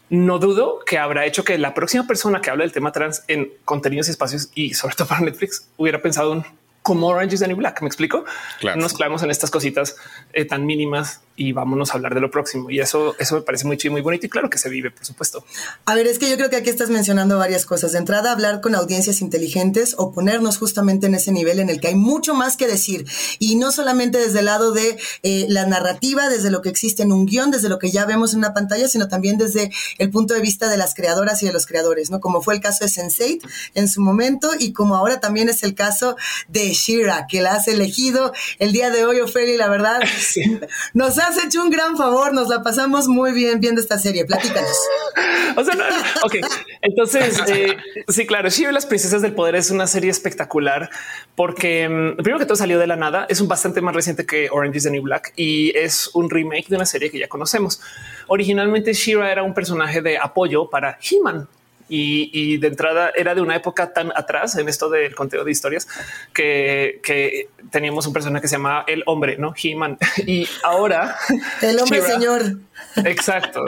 no 0.09 0.39
dudo 0.39 0.79
que 0.85 0.97
habrá 0.97 1.25
hecho 1.25 1.43
que 1.43 1.57
la 1.57 1.73
próxima 1.73 2.07
persona 2.07 2.41
que 2.41 2.49
habla 2.49 2.63
del 2.63 2.71
tema 2.71 2.91
trans 2.91 3.23
en 3.27 3.51
contenidos 3.65 4.07
y 4.07 4.11
espacios 4.11 4.49
y 4.55 4.73
sobre 4.73 4.95
todo 4.95 5.07
para 5.07 5.21
Netflix 5.21 5.67
hubiera 5.77 6.01
pensado 6.01 6.33
en 6.33 6.45
como 6.81 7.07
Orange 7.07 7.35
is 7.35 7.41
the 7.41 7.47
New 7.47 7.57
Black. 7.57 7.81
Me 7.81 7.87
explico. 7.87 8.25
Nos 8.75 8.93
clavamos 8.93 9.21
en 9.21 9.29
estas 9.29 9.51
cositas 9.51 9.95
eh, 10.33 10.45
tan 10.45 10.65
mínimas 10.65 11.21
y 11.39 11.53
vámonos 11.53 11.91
a 11.91 11.93
hablar 11.93 12.13
de 12.13 12.19
lo 12.19 12.29
próximo. 12.29 12.69
Y 12.69 12.81
eso, 12.81 13.15
eso 13.17 13.36
me 13.36 13.41
parece 13.41 13.65
muy 13.65 13.77
chido, 13.77 13.93
muy 13.93 14.01
bonito 14.01 14.25
y 14.25 14.29
claro 14.29 14.50
que 14.50 14.58
se 14.58 14.69
vive, 14.69 14.91
por 14.91 15.05
supuesto. 15.05 15.46
A 15.86 15.96
ver, 15.96 16.05
es 16.05 16.19
que 16.19 16.29
yo 16.29 16.36
creo 16.36 16.50
que 16.50 16.58
aquí 16.58 16.69
estás 16.69 16.89
mencionando 16.89 17.38
varias 17.38 17.65
cosas. 17.65 17.93
De 17.93 17.98
entrada, 17.98 18.34
hablar 18.34 18.60
con 18.60 18.75
audiencias 18.75 19.22
inteligentes 19.22 19.96
o 19.98 20.12
ponernos 20.12 20.58
justamente 20.58 21.08
en 21.08 21.15
ese 21.15 21.31
nivel 21.31 21.60
en 21.60 21.69
el 21.69 21.79
que 21.79 21.88
hay 21.88 21.96
mucho 21.96 22.34
más 22.34 22.58
que 22.58 22.67
decir 22.67 23.05
y 23.39 23.55
no 23.55 23.72
solamente 23.72 24.17
desde 24.17 24.39
el 24.39 24.46
lado 24.46 24.74
de 24.74 24.98
eh, 25.24 25.46
la 25.48 25.65
narrativa, 25.65 26.27
desde 26.27 26.51
lo 26.51 26.62
que 26.62 26.69
existe 26.69 27.03
en 27.03 27.13
un 27.13 27.25
guion, 27.25 27.51
desde 27.51 27.69
lo 27.69 27.79
que 27.79 27.89
ya 27.89 28.05
vemos 28.05 28.34
en 28.34 28.39
una 28.39 28.53
pantalla, 28.53 28.89
sino 28.89 29.08
también 29.08 29.38
desde 29.38 29.72
el 29.98 30.10
punto 30.10 30.34
de 30.34 30.41
vista 30.41 30.67
de 30.67 30.75
las 30.75 30.93
creadoras 30.93 31.41
y 31.41 31.46
de 31.46 31.53
los 31.53 31.65
creadores, 31.65 32.12
¿no? 32.12 32.19
Como 32.19 32.41
fue 32.41 32.55
el 32.55 32.60
caso 32.60 32.84
de 32.84 32.91
Sense8 32.91 33.41
en 33.75 33.88
su 33.88 34.01
momento 34.01 34.51
y 34.60 34.74
como 34.74 34.98
ahora 34.98 35.22
también 35.22 35.48
es 35.48 35.63
el 35.63 35.74
caso 35.74 36.17
de 36.50 36.74
Shira, 36.74 37.27
que 37.29 37.41
la 37.41 37.53
has 37.53 37.69
elegido 37.69 38.34
el 38.58 38.74
día 38.74 38.89
de 38.89 39.05
hoy, 39.05 39.22
Ophelia, 39.22 39.58
la 39.58 39.69
verdad, 39.69 40.01
nos 40.93 41.17
has 41.29 41.43
hecho 41.43 41.62
un 41.62 41.69
gran 41.69 41.95
favor, 41.95 42.33
nos 42.33 42.50
la 42.50 42.62
pasamos 42.63 43.07
muy 43.07 43.31
bien 43.31 43.59
viendo 43.59 43.79
esta 43.79 43.98
serie. 43.98 44.25
Platícanos. 44.25 44.77
o 45.55 45.63
sea, 45.63 45.75
no, 45.75 45.83
ok. 46.24 46.36
Entonces, 46.81 47.39
eh, 47.48 47.77
sí, 48.07 48.25
claro, 48.25 48.50
Shira 48.50 48.71
y 48.71 48.74
las 48.74 48.86
princesas 48.86 49.21
del 49.21 49.33
poder 49.33 49.55
es 49.55 49.71
una 49.71 49.88
serie 49.88 50.09
espectacular 50.09 50.89
porque 51.36 51.88
mm, 51.88 52.17
primero 52.17 52.39
que 52.39 52.45
todo 52.45 52.55
salió 52.55 52.79
de 52.79 52.88
la 52.88 52.95
nada. 52.95 53.25
Es 53.29 53.41
un 53.41 53.48
bastante 53.48 53.81
más 53.81 53.95
reciente 53.95 54.25
que 54.25 54.50
Orange 54.50 54.77
is 54.77 54.83
the 54.83 54.91
New 54.91 55.03
Black 55.03 55.33
y 55.36 55.75
es 55.77 56.09
un 56.13 56.29
remake 56.29 56.67
de 56.67 56.75
una 56.75 56.86
serie 56.86 57.12
que 57.12 57.19
ya 57.19 57.27
conocemos. 57.27 57.81
Originalmente, 58.27 58.93
Shira 58.93 59.31
era 59.31 59.43
un 59.43 59.53
personaje 59.53 60.01
de 60.01 60.17
apoyo 60.17 60.69
para 60.69 60.98
He-Man, 61.01 61.48
y, 61.89 62.58
de 62.58 62.67
entrada 62.67 63.12
era 63.15 63.36
de 63.36 63.41
una 63.41 63.55
época 63.55 63.91
tan 63.93 64.12
atrás 64.15 64.55
en 64.55 64.69
esto 64.69 64.89
del 64.89 65.15
conteo 65.15 65.43
de 65.43 65.51
historias 65.51 65.88
que, 66.34 67.01
teníamos 67.72 68.08
un 68.08 68.13
personaje 68.13 68.43
que 68.43 68.48
se 68.48 68.55
llamaba 68.55 68.86
el 68.88 69.03
hombre, 69.05 69.38
no 69.38 69.53
He-Man. 69.62 69.98
Y 70.25 70.48
ahora 70.63 71.15
el 71.62 71.79
hombre 71.79 72.01
señor. 72.01 72.58
Exacto. 73.05 73.65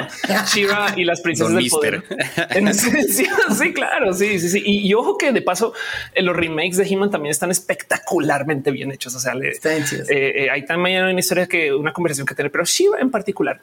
Shiva 0.53 0.93
y 0.95 1.03
las 1.03 1.21
princesas 1.21 1.53
del 1.53 1.69
poder. 1.69 2.03
sí, 2.73 3.73
claro. 3.73 4.13
Sí, 4.13 4.39
sí, 4.39 4.49
sí. 4.49 4.61
Y, 4.65 4.93
ojo 4.93 5.17
que 5.17 5.31
de 5.31 5.41
paso, 5.41 5.73
en 6.13 6.25
los 6.25 6.35
remakes 6.35 6.77
de 6.77 6.85
He-Man 6.85 7.09
también 7.09 7.31
están 7.31 7.51
espectacularmente 7.51 8.71
bien 8.71 8.91
hechos. 8.91 9.15
O 9.15 9.19
sea, 9.19 9.35
le, 9.35 9.49
eh, 9.49 9.83
eh, 10.09 10.49
hay 10.49 10.65
también 10.65 11.03
una 11.03 11.19
historia 11.19 11.47
que 11.47 11.73
una 11.73 11.93
conversación 11.93 12.25
que 12.25 12.35
tener, 12.35 12.51
pero 12.51 12.65
Shiva 12.65 12.99
en 12.99 13.11
particular 13.11 13.59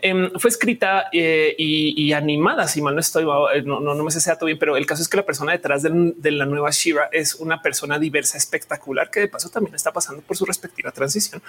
em, 0.00 0.30
fue 0.38 0.50
escrita 0.50 1.06
eh, 1.12 1.54
y, 1.58 2.12
animada. 2.12 2.68
Si 2.68 2.82
mal 2.82 2.94
no 2.94 3.00
estoy, 3.00 3.24
no, 3.24 3.80
no, 3.80 3.94
no 3.94 4.04
me 4.04 4.10
sé 4.10 4.20
si 4.20 4.24
sea 4.24 4.36
todo 4.36 4.46
bien, 4.46 4.58
pero 4.58 4.76
el 4.76 4.86
caso 4.86 5.02
es 5.02 5.08
que 5.08 5.16
la 5.16 5.24
persona 5.24 5.52
detrás 5.52 5.82
de, 5.82 6.30
la 6.30 6.46
nueva 6.46 6.70
Shiva 6.70 7.08
es 7.12 7.34
una 7.34 7.60
persona 7.60 7.98
diversa, 7.98 8.38
espectacular, 8.38 9.10
que 9.10 9.20
de 9.20 9.28
paso 9.28 9.48
también 9.50 9.74
está 9.74 9.92
pasando 9.92 10.22
por 10.22 10.36
su 10.36 10.44
respectiva 10.44 10.90
transición 10.90 11.42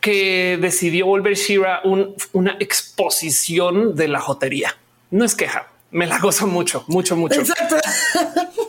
que 0.00 0.58
decidió 0.60 1.06
volver 1.06 1.34
Shira 1.34 1.82
una 1.84 2.56
exposición 2.60 3.94
de 3.96 4.08
la 4.08 4.20
jotería. 4.20 4.76
No 5.10 5.24
es 5.24 5.34
queja, 5.34 5.68
me 5.90 6.06
la 6.06 6.18
gozo 6.18 6.46
mucho, 6.46 6.84
mucho, 6.88 7.16
mucho. 7.16 7.42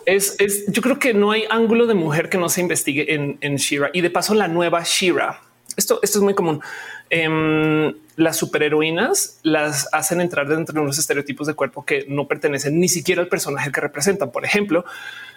Es, 0.05 0.37
yo 0.67 0.81
creo 0.81 0.97
que 0.97 1.13
no 1.13 1.31
hay 1.31 1.43
ángulo 1.49 1.85
de 1.85 1.93
mujer 1.93 2.29
que 2.29 2.37
no 2.37 2.49
se 2.49 2.61
investigue 2.61 3.13
en, 3.13 3.37
en 3.41 3.57
Shira 3.57 3.91
y 3.93 4.01
de 4.01 4.09
paso 4.09 4.33
la 4.33 4.47
nueva 4.47 4.83
Shira. 4.83 5.41
Esto, 5.79 5.99
esto 6.03 6.19
es 6.19 6.23
muy 6.23 6.33
común. 6.33 6.61
Em, 7.09 7.93
las 8.15 8.37
superheroínas 8.37 9.39
las 9.43 9.87
hacen 9.93 10.21
entrar 10.21 10.47
dentro 10.47 10.73
de 10.73 10.81
unos 10.81 10.99
estereotipos 10.99 11.47
de 11.47 11.53
cuerpo 11.53 11.85
que 11.85 12.05
no 12.07 12.27
pertenecen 12.27 12.79
ni 12.79 12.89
siquiera 12.89 13.21
al 13.21 13.27
personaje 13.27 13.71
que 13.71 13.81
representan. 13.81 14.31
Por 14.31 14.45
ejemplo, 14.45 14.85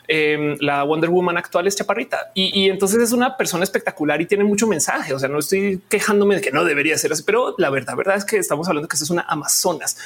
Em, 0.08 0.56
la 0.60 0.82
Wonder 0.82 1.10
Woman 1.10 1.36
actual 1.36 1.68
es 1.68 1.76
chaparrita 1.76 2.32
y, 2.34 2.68
entonces 2.68 3.00
es 3.00 3.12
una 3.12 3.36
persona 3.36 3.62
espectacular 3.62 4.20
y 4.20 4.26
tiene 4.26 4.44
mucho 4.44 4.66
mensaje. 4.66 5.14
O 5.14 5.18
sea, 5.18 5.28
no 5.28 5.38
estoy 5.38 5.80
quejándome 5.88 6.36
de 6.36 6.40
que 6.40 6.50
no 6.50 6.64
debería 6.64 6.98
ser 6.98 7.12
así, 7.12 7.22
pero 7.22 7.54
la 7.58 7.70
verdad, 7.70 7.96
verdad 7.96 8.16
es 8.16 8.24
que 8.24 8.36
estamos 8.36 8.68
hablando 8.68 8.88
que 8.88 8.96
es 8.96 9.10
una 9.10 9.22
Amazonas. 9.22 9.96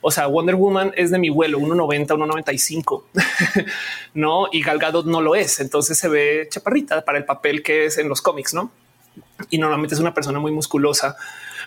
O 0.00 0.10
sea, 0.10 0.26
Wonder 0.26 0.56
Woman 0.56 0.92
es 0.96 1.10
de 1.10 1.18
mi 1.18 1.30
vuelo 1.30 1.58
1.90, 1.60 2.08
1.95, 2.08 3.04
no? 4.14 4.48
Y 4.50 4.62
Gal 4.62 4.78
Gadot 4.78 5.06
no 5.06 5.22
lo 5.22 5.34
es. 5.34 5.60
Entonces 5.60 5.98
se 5.98 6.08
ve 6.08 6.48
chaparrita 6.50 7.04
para 7.04 7.18
el 7.18 7.24
papel 7.24 7.62
que 7.62 7.86
es 7.86 7.98
en 7.98 8.08
los 8.08 8.20
cómics, 8.20 8.54
no? 8.54 8.70
Y 9.50 9.58
normalmente 9.58 9.94
es 9.94 10.00
una 10.00 10.14
persona 10.14 10.38
muy 10.38 10.52
musculosa 10.52 11.16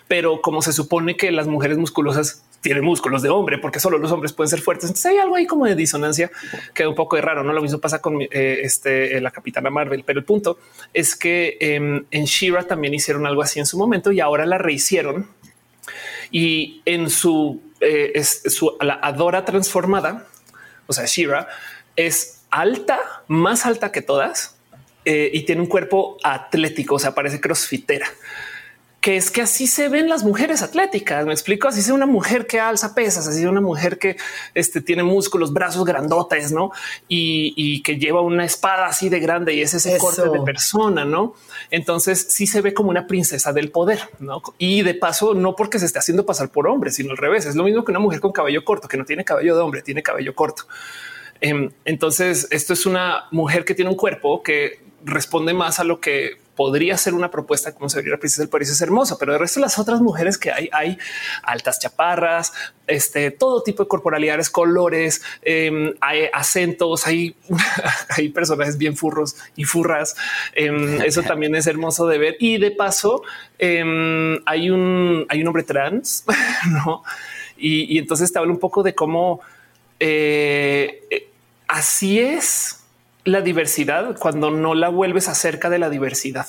pero 0.08 0.40
como 0.40 0.62
se 0.62 0.72
supone 0.72 1.16
que 1.16 1.30
las 1.30 1.46
mujeres 1.46 1.76
musculosas 1.76 2.42
tienen 2.62 2.82
músculos 2.82 3.22
de 3.22 3.28
hombre, 3.28 3.58
porque 3.58 3.78
solo 3.78 3.98
los 3.98 4.10
hombres 4.10 4.32
pueden 4.32 4.48
ser 4.48 4.60
fuertes. 4.60 4.88
Entonces 4.88 5.12
hay 5.12 5.18
algo 5.18 5.36
ahí 5.36 5.46
como 5.46 5.66
de 5.66 5.76
disonancia 5.76 6.30
que 6.74 6.86
un 6.86 6.94
poco 6.94 7.16
de 7.16 7.22
raro. 7.22 7.44
No 7.44 7.52
lo 7.52 7.62
mismo 7.62 7.78
pasa 7.78 8.00
con 8.00 8.20
eh, 8.22 8.28
este, 8.30 9.16
eh, 9.16 9.20
la 9.20 9.30
capitana 9.30 9.70
Marvel, 9.70 10.02
pero 10.04 10.18
el 10.18 10.24
punto 10.24 10.58
es 10.94 11.14
que 11.14 11.58
em, 11.60 12.06
en 12.10 12.24
Shira 12.24 12.64
también 12.64 12.94
hicieron 12.94 13.26
algo 13.26 13.42
así 13.42 13.60
en 13.60 13.66
su 13.66 13.78
momento 13.78 14.10
y 14.10 14.20
ahora 14.20 14.46
la 14.46 14.58
rehicieron. 14.58 15.28
Y 16.30 16.82
en 16.84 17.10
su, 17.10 17.62
eh, 17.80 18.22
su 18.24 18.76
la 18.80 18.94
Adora 18.94 19.44
transformada, 19.44 20.26
o 20.86 20.92
sea, 20.92 21.04
Shira 21.06 21.48
es 21.96 22.42
alta, 22.50 22.98
más 23.28 23.66
alta 23.66 23.92
que 23.92 24.02
todas 24.02 24.57
y 25.10 25.42
tiene 25.42 25.62
un 25.62 25.68
cuerpo 25.68 26.16
atlético, 26.22 26.96
o 26.96 26.98
sea, 26.98 27.14
parece 27.14 27.40
crossfitera 27.40 28.06
que 29.00 29.16
es 29.16 29.30
que 29.30 29.42
así 29.42 29.66
se 29.68 29.88
ven 29.88 30.08
las 30.08 30.24
mujeres 30.24 30.62
atléticas. 30.62 31.24
Me 31.24 31.32
explico. 31.32 31.68
Así 31.68 31.80
es 31.80 31.88
una 31.88 32.06
mujer 32.06 32.46
que 32.46 32.58
alza 32.58 32.94
pesas, 32.94 33.28
así 33.28 33.40
es 33.40 33.46
una 33.46 33.60
mujer 33.60 33.98
que 33.98 34.16
este, 34.54 34.80
tiene 34.80 35.04
músculos, 35.04 35.52
brazos 35.52 35.84
grandotes, 35.84 36.50
no? 36.52 36.72
Y, 37.06 37.82
que 37.82 37.96
lleva 37.96 38.20
una 38.22 38.44
espada 38.44 38.86
así 38.86 39.08
de 39.08 39.20
grande 39.20 39.54
y 39.54 39.62
es 39.62 39.72
ese 39.72 39.96
corte 39.98 40.28
de 40.28 40.40
persona, 40.40 41.04
no? 41.04 41.34
Entonces 41.70 42.26
sí 42.28 42.46
se 42.46 42.60
ve 42.60 42.74
como 42.74 42.90
una 42.90 43.06
princesa 43.06 43.52
del 43.52 43.70
poder, 43.70 44.00
no? 44.18 44.42
Y 44.58 44.82
de 44.82 44.94
paso, 44.94 45.32
no 45.34 45.54
porque 45.54 45.78
se 45.78 45.86
esté 45.86 46.00
haciendo 46.00 46.26
pasar 46.26 46.50
por 46.50 46.66
hombre, 46.66 46.90
sino 46.90 47.12
al 47.12 47.16
revés. 47.16 47.46
Es 47.46 47.54
lo 47.54 47.64
mismo 47.64 47.84
que 47.84 47.92
una 47.92 48.00
mujer 48.00 48.20
con 48.20 48.32
cabello 48.32 48.64
corto, 48.64 48.88
que 48.88 48.96
no 48.96 49.04
tiene 49.04 49.24
cabello 49.24 49.54
de 49.56 49.62
hombre, 49.62 49.82
tiene 49.82 50.02
cabello 50.02 50.34
corto. 50.34 50.64
Em, 51.40 51.70
entonces, 51.84 52.48
esto 52.50 52.72
es 52.72 52.84
una 52.84 53.26
mujer 53.30 53.64
que 53.64 53.74
tiene 53.74 53.90
un 53.90 53.96
cuerpo 53.96 54.42
que 54.42 54.87
responde 55.08 55.54
más 55.54 55.80
a 55.80 55.84
lo 55.84 56.00
que 56.00 56.38
podría 56.58 56.96
ser 56.98 57.14
una 57.14 57.30
propuesta 57.30 57.72
como 57.72 57.88
se 57.88 57.98
vería 57.98 58.14
la 58.14 58.18
princesa 58.18 58.42
del 58.42 58.48
París 58.48 58.68
es 58.68 58.80
hermosa, 58.80 59.16
pero 59.16 59.32
el 59.32 59.38
resto 59.38 59.60
de 59.60 59.66
las 59.66 59.78
otras 59.78 60.00
mujeres 60.00 60.36
que 60.38 60.50
hay, 60.50 60.68
hay 60.72 60.98
altas 61.44 61.78
chaparras, 61.78 62.52
este, 62.88 63.30
todo 63.30 63.62
tipo 63.62 63.84
de 63.84 63.88
corporalidades, 63.88 64.50
colores, 64.50 65.22
em, 65.42 65.94
hay 66.00 66.24
acentos, 66.32 67.06
hay, 67.06 67.36
hay 68.08 68.30
personajes 68.30 68.76
bien 68.76 68.96
furros 68.96 69.36
y 69.54 69.62
furras. 69.62 70.16
Em, 70.52 71.00
eso 71.02 71.22
también 71.32 71.54
es 71.54 71.68
hermoso 71.68 72.08
de 72.08 72.18
ver. 72.18 72.36
Y 72.40 72.58
de 72.58 72.72
paso, 72.72 73.22
em, 73.58 74.40
hay 74.44 74.70
un, 74.70 75.26
hay 75.28 75.42
un 75.42 75.46
hombre 75.46 75.62
trans, 75.62 76.24
no? 76.72 77.04
Y, 77.56 77.98
entonces 77.98 78.32
te 78.32 78.38
hablo 78.40 78.52
un 78.52 78.58
poco 78.58 78.82
de 78.82 78.96
cómo 78.96 79.40
eh, 80.00 81.04
eh, 81.10 81.28
así 81.68 82.18
es 82.18 82.78
la 83.24 83.40
diversidad 83.40 84.16
cuando 84.18 84.50
no 84.50 84.74
la 84.74 84.88
vuelves 84.88 85.28
acerca 85.28 85.70
de 85.70 85.78
la 85.78 85.90
diversidad, 85.90 86.46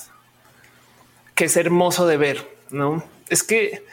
que 1.34 1.44
es 1.46 1.56
hermoso 1.56 2.06
de 2.06 2.16
ver. 2.16 2.48
No 2.70 3.02
es 3.30 3.42
que 3.42 3.84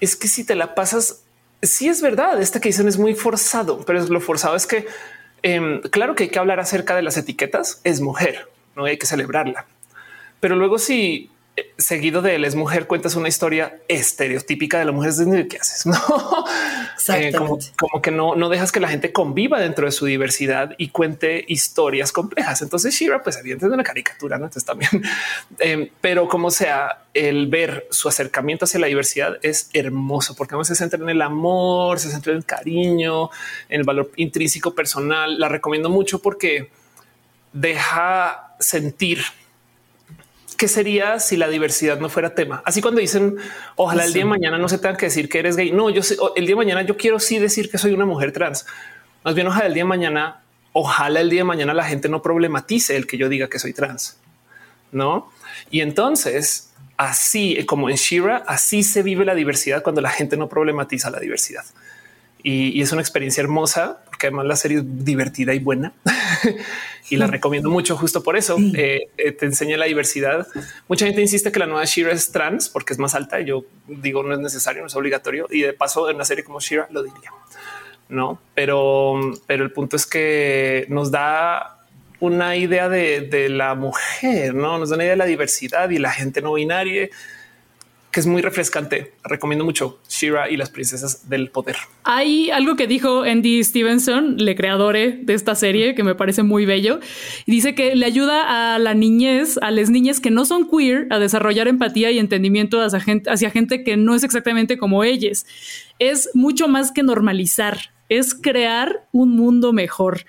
es 0.00 0.16
que 0.16 0.28
si 0.28 0.44
te 0.44 0.54
la 0.54 0.74
pasas, 0.74 1.22
sí 1.62 1.88
es 1.88 2.02
verdad. 2.02 2.40
Esta 2.42 2.60
que 2.60 2.68
dicen 2.68 2.88
es 2.88 2.98
muy 2.98 3.14
forzado, 3.14 3.84
pero 3.86 3.98
es 3.98 4.10
lo 4.10 4.20
forzado 4.20 4.56
es 4.56 4.66
que 4.66 4.86
em, 5.42 5.80
claro 5.80 6.14
que 6.14 6.24
hay 6.24 6.30
que 6.30 6.38
hablar 6.38 6.60
acerca 6.60 6.94
de 6.94 7.02
las 7.02 7.16
etiquetas. 7.16 7.80
Es 7.84 8.00
mujer, 8.00 8.50
no 8.76 8.84
hay 8.84 8.98
que 8.98 9.06
celebrarla, 9.06 9.66
pero 10.40 10.56
luego 10.56 10.78
si 10.78 11.30
seguido 11.76 12.22
de 12.22 12.36
él 12.36 12.44
es 12.44 12.54
mujer, 12.54 12.86
cuentas 12.86 13.14
una 13.14 13.28
historia 13.28 13.78
estereotípica 13.88 14.78
de 14.78 14.86
la 14.86 14.92
mujer. 14.92 15.12
¿Qué 15.48 15.58
haces? 15.58 15.86
No, 17.08 17.16
eh, 17.16 17.32
como, 17.32 18.00
que 18.00 18.12
no, 18.12 18.36
no 18.36 18.48
dejas 18.48 18.70
que 18.70 18.78
la 18.78 18.86
gente 18.86 19.12
conviva 19.12 19.58
dentro 19.58 19.86
de 19.86 19.92
su 19.92 20.06
diversidad 20.06 20.72
y 20.78 20.90
cuente 20.90 21.44
historias 21.48 22.12
complejas. 22.12 22.62
Entonces 22.62 22.94
Shira, 22.94 23.22
pues 23.22 23.36
evidentemente 23.38 23.74
una 23.74 23.82
caricatura, 23.82 24.38
¿no? 24.38 24.44
Entonces 24.44 24.64
también, 24.64 24.90
em, 25.58 25.88
pero 26.00 26.28
como 26.28 26.52
sea, 26.52 27.02
el 27.12 27.48
ver 27.48 27.88
su 27.90 28.08
acercamiento 28.08 28.66
hacia 28.66 28.78
la 28.78 28.86
diversidad 28.86 29.36
es 29.42 29.68
hermoso 29.72 30.36
porque 30.36 30.54
se 30.62 30.76
centra 30.76 31.00
en 31.00 31.08
el 31.08 31.22
amor, 31.22 31.98
se 31.98 32.10
centra 32.10 32.32
en 32.32 32.38
el 32.38 32.44
cariño, 32.44 33.30
en 33.68 33.80
el 33.80 33.84
valor 33.84 34.12
intrínseco 34.14 34.72
personal. 34.72 35.40
La 35.40 35.48
recomiendo 35.48 35.90
mucho 35.90 36.20
porque 36.20 36.70
deja 37.52 38.54
sentir 38.60 39.24
¿qué 40.62 40.68
sería 40.68 41.18
si 41.18 41.36
la 41.36 41.48
diversidad 41.48 41.98
no 41.98 42.08
fuera 42.08 42.36
tema? 42.36 42.62
Así 42.64 42.80
cuando 42.80 43.00
dicen, 43.00 43.36
ojalá 43.74 44.04
el 44.04 44.12
día 44.12 44.22
de 44.22 44.30
mañana 44.30 44.58
no 44.58 44.68
se 44.68 44.78
tenga 44.78 44.96
que 44.96 45.06
decir 45.06 45.28
que 45.28 45.40
eres 45.40 45.56
gay. 45.56 45.72
No, 45.72 45.90
yo 45.90 46.04
sé, 46.04 46.16
el 46.36 46.46
día 46.46 46.52
de 46.52 46.56
mañana 46.56 46.82
yo 46.82 46.96
quiero 46.96 47.18
sí 47.18 47.40
decir 47.40 47.68
que 47.68 47.78
soy 47.78 47.92
una 47.94 48.06
mujer 48.06 48.30
trans. 48.30 48.64
Más 49.24 49.34
bien, 49.34 49.48
ojalá 49.48 49.66
el 49.66 49.74
día 49.74 49.82
de 49.82 49.88
mañana, 49.88 50.40
ojalá 50.72 51.20
el 51.20 51.30
día 51.30 51.40
de 51.40 51.44
mañana 51.46 51.74
la 51.74 51.82
gente 51.82 52.08
no 52.08 52.22
problematice 52.22 52.94
el 52.94 53.08
que 53.08 53.18
yo 53.18 53.28
diga 53.28 53.48
que 53.48 53.58
soy 53.58 53.72
trans. 53.72 54.18
No? 54.92 55.32
Y 55.68 55.80
entonces, 55.80 56.70
así 56.96 57.66
como 57.66 57.90
en 57.90 57.96
Shira, 57.96 58.44
así 58.46 58.84
se 58.84 59.02
vive 59.02 59.24
la 59.24 59.34
diversidad 59.34 59.82
cuando 59.82 60.00
la 60.00 60.10
gente 60.10 60.36
no 60.36 60.48
problematiza 60.48 61.10
la 61.10 61.18
diversidad. 61.18 61.64
Y, 62.44 62.80
es 62.80 62.92
una 62.92 63.00
experiencia 63.00 63.40
hermosa 63.40 63.98
porque 64.04 64.28
además 64.28 64.46
la 64.46 64.54
serie 64.54 64.78
es 64.78 64.84
divertida 64.86 65.54
y 65.54 65.58
buena. 65.58 65.92
y 67.10 67.16
la 67.16 67.26
recomiendo 67.26 67.70
mucho 67.70 67.96
justo 67.96 68.22
por 68.22 68.36
eso. 68.36 68.56
Eh, 68.74 69.08
eh, 69.16 69.32
te 69.32 69.46
enseña 69.46 69.76
la 69.76 69.86
diversidad. 69.86 70.46
Mucha 70.88 71.06
gente 71.06 71.20
insiste 71.20 71.52
que 71.52 71.58
la 71.58 71.66
nueva 71.66 71.84
Shira 71.84 72.12
es 72.12 72.30
trans 72.32 72.68
porque 72.68 72.92
es 72.92 72.98
más 72.98 73.14
alta. 73.14 73.40
Yo 73.40 73.64
digo 73.86 74.22
no 74.22 74.34
es 74.34 74.40
necesario, 74.40 74.82
no 74.82 74.86
es 74.86 74.96
obligatorio. 74.96 75.46
Y 75.50 75.62
de 75.62 75.72
paso 75.72 76.08
en 76.08 76.16
una 76.16 76.24
serie 76.24 76.44
como 76.44 76.60
Shira 76.60 76.88
lo 76.90 77.02
diría. 77.02 77.30
No, 78.08 78.40
pero, 78.54 79.18
pero 79.46 79.64
el 79.64 79.72
punto 79.72 79.96
es 79.96 80.06
que 80.06 80.86
nos 80.88 81.10
da 81.10 81.78
una 82.20 82.56
idea 82.56 82.88
de, 82.88 83.22
de 83.22 83.48
la 83.48 83.74
mujer, 83.74 84.54
no 84.54 84.78
nos 84.78 84.90
da 84.90 84.96
una 84.96 85.04
idea 85.04 85.14
de 85.14 85.18
la 85.18 85.24
diversidad 85.24 85.90
y 85.90 85.98
la 85.98 86.12
gente 86.12 86.40
no 86.40 86.52
binaria 86.52 87.08
que 88.12 88.20
es 88.20 88.26
muy 88.26 88.42
refrescante. 88.42 89.14
Recomiendo 89.24 89.64
mucho 89.64 89.98
Shira 90.06 90.50
y 90.50 90.58
las 90.58 90.68
princesas 90.68 91.30
del 91.30 91.50
poder. 91.50 91.76
Hay 92.04 92.50
algo 92.50 92.76
que 92.76 92.86
dijo 92.86 93.22
Andy 93.22 93.64
Stevenson, 93.64 94.36
le 94.36 94.54
creadore 94.54 95.18
de 95.22 95.32
esta 95.32 95.54
serie, 95.54 95.94
que 95.94 96.04
me 96.04 96.14
parece 96.14 96.42
muy 96.42 96.66
bello. 96.66 97.00
Dice 97.46 97.74
que 97.74 97.96
le 97.96 98.04
ayuda 98.04 98.74
a 98.74 98.78
la 98.78 98.92
niñez, 98.92 99.58
a 99.62 99.70
las 99.70 99.88
niñas 99.88 100.20
que 100.20 100.30
no 100.30 100.44
son 100.44 100.68
queer, 100.68 101.06
a 101.10 101.18
desarrollar 101.18 101.68
empatía 101.68 102.10
y 102.10 102.18
entendimiento 102.18 102.82
hacia 102.82 103.00
gente, 103.00 103.30
hacia 103.30 103.50
gente 103.50 103.82
que 103.82 103.96
no 103.96 104.14
es 104.14 104.24
exactamente 104.24 104.76
como 104.76 105.04
ellas. 105.04 105.46
Es 105.98 106.28
mucho 106.34 106.68
más 106.68 106.92
que 106.92 107.02
normalizar, 107.02 107.78
es 108.10 108.34
crear 108.34 109.08
un 109.12 109.34
mundo 109.36 109.72
mejor. 109.72 110.26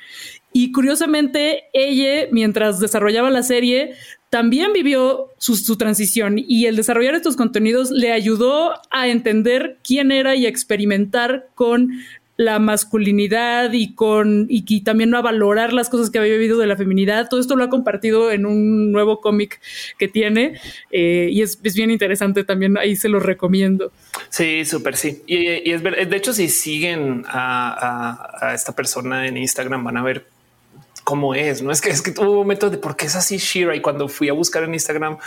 Y 0.53 0.71
curiosamente, 0.71 1.63
ella, 1.73 2.29
mientras 2.31 2.79
desarrollaba 2.79 3.31
la 3.31 3.41
serie, 3.41 3.95
también 4.33 4.73
vivió 4.73 5.29
su, 5.37 5.77
transición 5.77 6.39
y 6.39 6.65
el 6.65 6.75
desarrollar 6.75 7.13
estos 7.13 7.35
contenidos 7.35 7.91
le 7.91 8.11
ayudó 8.11 8.73
a 8.89 9.07
entender 9.07 9.77
quién 9.83 10.11
era 10.11 10.35
y 10.35 10.47
a 10.47 10.49
experimentar 10.49 11.49
con 11.53 11.91
la 12.35 12.57
masculinidad 12.57 13.73
y 13.73 13.93
con 13.93 14.47
y, 14.49 14.81
también 14.81 15.13
a 15.13 15.21
valorar 15.21 15.71
las 15.71 15.87
cosas 15.87 16.09
que 16.09 16.17
había 16.17 16.33
vivido 16.33 16.57
de 16.57 16.65
la 16.65 16.75
feminidad. 16.75 17.29
Todo 17.29 17.39
esto 17.39 17.55
lo 17.55 17.63
ha 17.63 17.69
compartido 17.69 18.31
en 18.31 18.47
un 18.47 18.91
nuevo 18.91 19.21
cómic 19.21 19.61
que 19.99 20.07
tiene 20.07 20.59
eh, 20.89 21.29
y 21.31 21.43
es, 21.43 21.61
bien 21.75 21.91
interesante 21.91 22.43
también. 22.43 22.75
Ahí 22.79 22.95
se 22.95 23.09
lo 23.09 23.19
recomiendo. 23.19 23.91
Sí, 24.29 24.65
súper 24.65 24.97
sí. 24.97 25.21
Y, 25.27 25.69
es 25.69 25.83
de 25.83 26.15
hecho, 26.17 26.33
si 26.33 26.49
siguen 26.49 27.23
a, 27.27 28.51
esta 28.55 28.75
persona 28.75 29.27
en 29.27 29.37
Instagram, 29.37 29.83
van 29.83 29.97
a 29.97 30.01
ver 30.01 30.32
cómo 31.03 31.35
es. 31.35 31.61
No 31.61 31.71
es 31.71 31.81
que 31.81 31.89
es 31.89 32.01
que 32.01 32.11
tuvo 32.11 32.31
un 32.31 32.37
momento 32.37 32.69
de 32.69 32.77
por 32.77 32.95
qué 32.95 33.05
es 33.05 33.15
así 33.15 33.37
Shira. 33.37 33.75
Y 33.75 33.81
cuando 33.81 34.07
fui 34.07 34.29
a 34.29 34.33
buscar 34.33 34.63
en 34.63 34.73
Instagram 34.73 35.17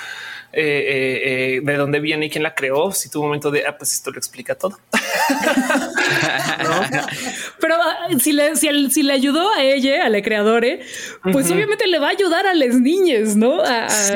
eh, 0.52 0.62
eh, 0.62 1.56
eh, 1.56 1.60
de 1.62 1.76
dónde 1.76 2.00
viene 2.00 2.26
y 2.26 2.30
quién 2.30 2.42
la 2.42 2.54
creó, 2.54 2.90
si 2.92 3.10
tuvo 3.10 3.24
un 3.24 3.28
momento 3.28 3.50
de 3.50 3.66
ah, 3.66 3.76
pues 3.76 3.92
esto 3.92 4.10
lo 4.10 4.16
explica 4.16 4.54
todo. 4.54 4.78
Pero 7.60 7.74
ah, 7.74 8.08
si 8.18 8.32
le, 8.32 8.56
si, 8.56 9.02
le 9.02 9.12
ayudó 9.12 9.52
a 9.52 9.62
ella, 9.62 10.06
a 10.06 10.08
la 10.08 10.22
creadora, 10.22 10.78
pues 11.30 11.50
obviamente 11.50 11.86
le 11.86 11.98
va 11.98 12.06
a 12.06 12.12
ayudar 12.12 12.46
a 12.46 12.54
las 12.54 12.80
niñas, 12.80 13.36
no? 13.36 13.58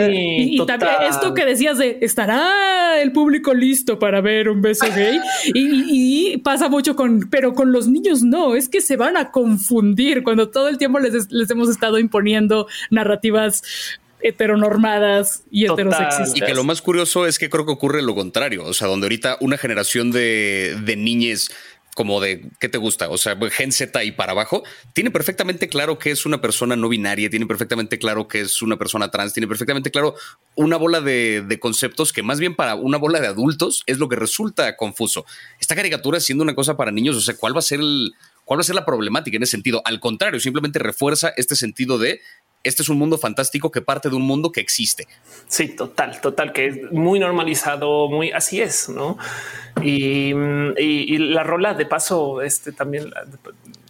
y, 0.08 0.64
también 0.64 0.92
esto 1.10 1.34
que 1.34 1.44
decías 1.44 1.76
de 1.76 1.98
estará 2.00 3.02
el 3.02 3.12
público 3.12 3.52
listo 3.52 3.98
para 3.98 4.22
ver 4.22 4.48
un 4.48 4.62
beso 4.62 4.86
gay 4.94 5.20
y, 5.54 6.38
pasa 6.38 6.70
mucho 6.70 6.96
con, 6.96 7.28
pero 7.28 7.52
con 7.52 7.70
los 7.70 7.86
niños 7.86 8.22
no, 8.22 8.54
es 8.54 8.70
que 8.70 8.80
se 8.80 8.96
van 8.96 9.18
a 9.18 9.30
confundir 9.30 10.22
cuando 10.22 10.48
todo 10.48 10.68
el 10.68 10.78
tiempo 10.78 10.98
les, 11.00 11.30
les 11.30 11.49
hemos 11.50 11.68
estado 11.68 11.98
imponiendo 11.98 12.66
narrativas 12.90 13.62
heteronormadas 14.22 15.44
y 15.50 15.64
heterosexistas. 15.64 16.36
Y 16.36 16.40
que 16.40 16.54
lo 16.54 16.64
más 16.64 16.82
curioso 16.82 17.26
es 17.26 17.38
que 17.38 17.48
creo 17.48 17.64
que 17.64 17.72
ocurre 17.72 18.02
lo 18.02 18.14
contrario. 18.14 18.64
O 18.64 18.74
sea, 18.74 18.88
donde 18.88 19.06
ahorita 19.06 19.36
una 19.40 19.56
generación 19.56 20.10
de, 20.10 20.76
de 20.84 20.96
niñes 20.96 21.50
como 21.94 22.20
de 22.20 22.48
qué 22.60 22.68
te 22.68 22.78
gusta, 22.78 23.10
o 23.10 23.18
sea, 23.18 23.36
Gen 23.50 23.72
Z 23.72 24.04
y 24.04 24.12
para 24.12 24.32
abajo, 24.32 24.62
tiene 24.92 25.10
perfectamente 25.10 25.68
claro 25.68 25.98
que 25.98 26.10
es 26.10 26.24
una 26.24 26.40
persona 26.40 26.76
no 26.76 26.88
binaria, 26.88 27.28
tiene 27.28 27.46
perfectamente 27.46 27.98
claro 27.98 28.28
que 28.28 28.40
es 28.40 28.62
una 28.62 28.78
persona 28.78 29.10
trans, 29.10 29.34
tiene 29.34 29.48
perfectamente 29.48 29.90
claro 29.90 30.14
una 30.54 30.76
bola 30.76 31.00
de, 31.00 31.42
de, 31.42 31.58
conceptos 31.58 32.12
que 32.12 32.22
más 32.22 32.38
bien 32.38 32.54
para 32.54 32.74
una 32.76 32.96
bola 32.96 33.20
de 33.20 33.26
adultos 33.26 33.82
es 33.86 33.98
lo 33.98 34.08
que 34.08 34.16
resulta 34.16 34.76
confuso. 34.76 35.26
Esta 35.58 35.74
caricatura 35.74 36.20
siendo 36.20 36.44
una 36.44 36.54
cosa 36.54 36.76
para 36.76 36.92
niños, 36.92 37.16
o 37.16 37.20
sea, 37.20 37.36
¿cuál 37.36 37.54
va 37.54 37.58
a 37.58 37.62
ser 37.62 37.80
el, 37.80 38.14
cuál 38.50 38.58
va 38.58 38.62
a 38.62 38.64
ser 38.64 38.74
la 38.74 38.84
problemática 38.84 39.36
en 39.36 39.44
ese 39.44 39.52
sentido? 39.52 39.80
Al 39.84 40.00
contrario, 40.00 40.40
simplemente 40.40 40.80
refuerza 40.80 41.32
este 41.36 41.54
sentido 41.54 41.98
de 41.98 42.20
este 42.64 42.82
es 42.82 42.88
un 42.88 42.98
mundo 42.98 43.16
fantástico 43.16 43.70
que 43.70 43.80
parte 43.80 44.08
de 44.08 44.16
un 44.16 44.22
mundo 44.22 44.50
que 44.50 44.60
existe. 44.60 45.06
Sí, 45.46 45.68
total, 45.68 46.20
total, 46.20 46.52
que 46.52 46.66
es 46.66 46.90
muy 46.90 47.20
normalizado, 47.20 48.08
muy 48.08 48.32
así 48.32 48.60
es, 48.60 48.88
¿no? 48.88 49.18
Y, 49.84 50.34
y, 50.78 51.18
la 51.18 51.44
rola 51.44 51.74
de 51.74 51.86
paso, 51.86 52.42
este 52.42 52.72
también 52.72 53.12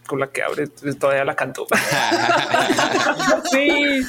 con 0.07 0.20
la 0.20 0.31
que 0.31 0.42
abre, 0.42 0.66
todavía 0.66 1.25
la 1.25 1.35
canto. 1.35 1.66
sí. 3.51 4.03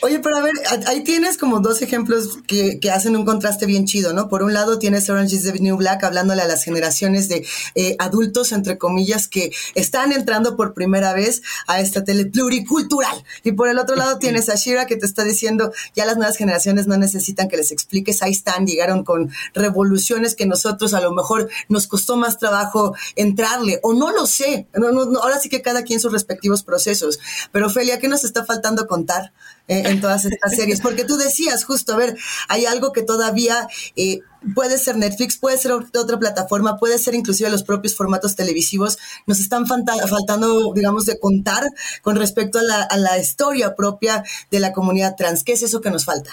Oye, 0.00 0.20
pero 0.20 0.36
a 0.36 0.42
ver, 0.42 0.54
ahí 0.86 1.02
tienes 1.02 1.38
como 1.38 1.58
dos 1.58 1.82
ejemplos 1.82 2.38
que, 2.46 2.78
que, 2.78 2.92
hacen 2.92 3.16
un 3.16 3.24
contraste 3.24 3.66
bien 3.66 3.84
chido, 3.84 4.12
¿no? 4.12 4.28
Por 4.28 4.44
un 4.44 4.52
lado 4.52 4.78
tienes 4.78 5.10
Orange 5.10 5.34
is 5.34 5.42
the 5.42 5.58
New 5.58 5.76
Black 5.76 6.04
hablándole 6.04 6.42
a 6.42 6.46
las 6.46 6.62
generaciones 6.62 7.28
de 7.28 7.44
eh, 7.74 7.96
adultos, 7.98 8.52
entre 8.52 8.78
comillas, 8.78 9.26
que 9.26 9.50
están 9.74 10.12
entrando 10.12 10.56
por 10.56 10.72
primera 10.72 11.14
vez 11.14 11.42
a 11.66 11.80
esta 11.80 12.04
tele 12.04 12.26
pluricultural. 12.26 13.24
Y 13.42 13.52
por 13.52 13.68
el 13.68 13.78
otro 13.78 13.96
lado 13.96 14.18
tienes 14.20 14.48
a 14.48 14.54
Shira 14.54 14.86
que 14.86 14.96
te 14.96 15.04
está 15.04 15.24
diciendo, 15.24 15.72
ya 15.96 16.06
las 16.06 16.16
nuevas 16.16 16.36
generaciones 16.36 16.86
no 16.86 16.96
necesitan 16.96 17.48
que 17.48 17.56
les 17.56 17.72
expliques, 17.72 18.22
ahí 18.22 18.32
están, 18.32 18.66
llegaron 18.66 19.02
con 19.02 19.30
revoluciones 19.52 20.36
que 20.36 20.46
nosotros 20.46 20.94
a 20.94 21.00
lo 21.00 21.12
mejor 21.12 21.48
nos 21.68 21.88
costó 21.88 22.16
más 22.16 22.38
trabajo 22.38 22.94
entrarle, 23.16 23.80
o 23.82 23.94
no 23.94 24.12
lo 24.12 24.26
sé, 24.26 24.68
no, 24.74 24.92
no, 24.92 25.18
ahora 25.20 25.40
sí 25.40 25.48
que 25.48 25.60
cada 25.60 25.82
quien 25.82 25.98
sus 25.98 26.12
respectivos 26.12 26.62
procesos. 26.62 27.18
Pero 27.50 27.66
Ophelia, 27.66 27.98
¿qué 27.98 28.06
nos 28.06 28.22
está 28.22 28.44
faltando 28.44 28.86
contar? 28.86 29.32
Eh, 29.66 29.87
en 29.88 30.00
todas 30.00 30.24
estas 30.24 30.54
series, 30.54 30.80
porque 30.80 31.04
tú 31.04 31.16
decías 31.16 31.64
justo, 31.64 31.94
a 31.94 31.96
ver, 31.96 32.16
hay 32.48 32.66
algo 32.66 32.92
que 32.92 33.02
todavía 33.02 33.68
eh, 33.96 34.20
puede 34.54 34.78
ser 34.78 34.96
Netflix, 34.96 35.36
puede 35.36 35.56
ser 35.56 35.72
otra 35.72 36.18
plataforma, 36.18 36.76
puede 36.76 36.98
ser 36.98 37.14
inclusive 37.14 37.50
los 37.50 37.62
propios 37.62 37.94
formatos 37.94 38.36
televisivos, 38.36 38.98
nos 39.26 39.40
están 39.40 39.66
faltando, 39.66 40.72
digamos, 40.74 41.06
de 41.06 41.18
contar 41.18 41.64
con 42.02 42.16
respecto 42.16 42.58
a 42.58 42.62
la, 42.62 42.82
a 42.82 42.96
la, 42.96 43.18
historia 43.18 43.74
propia 43.74 44.22
de 44.50 44.60
la 44.60 44.72
comunidad 44.72 45.16
trans. 45.16 45.44
¿Qué 45.44 45.52
es 45.52 45.62
eso 45.62 45.80
que 45.80 45.90
nos 45.90 46.04
falta? 46.04 46.30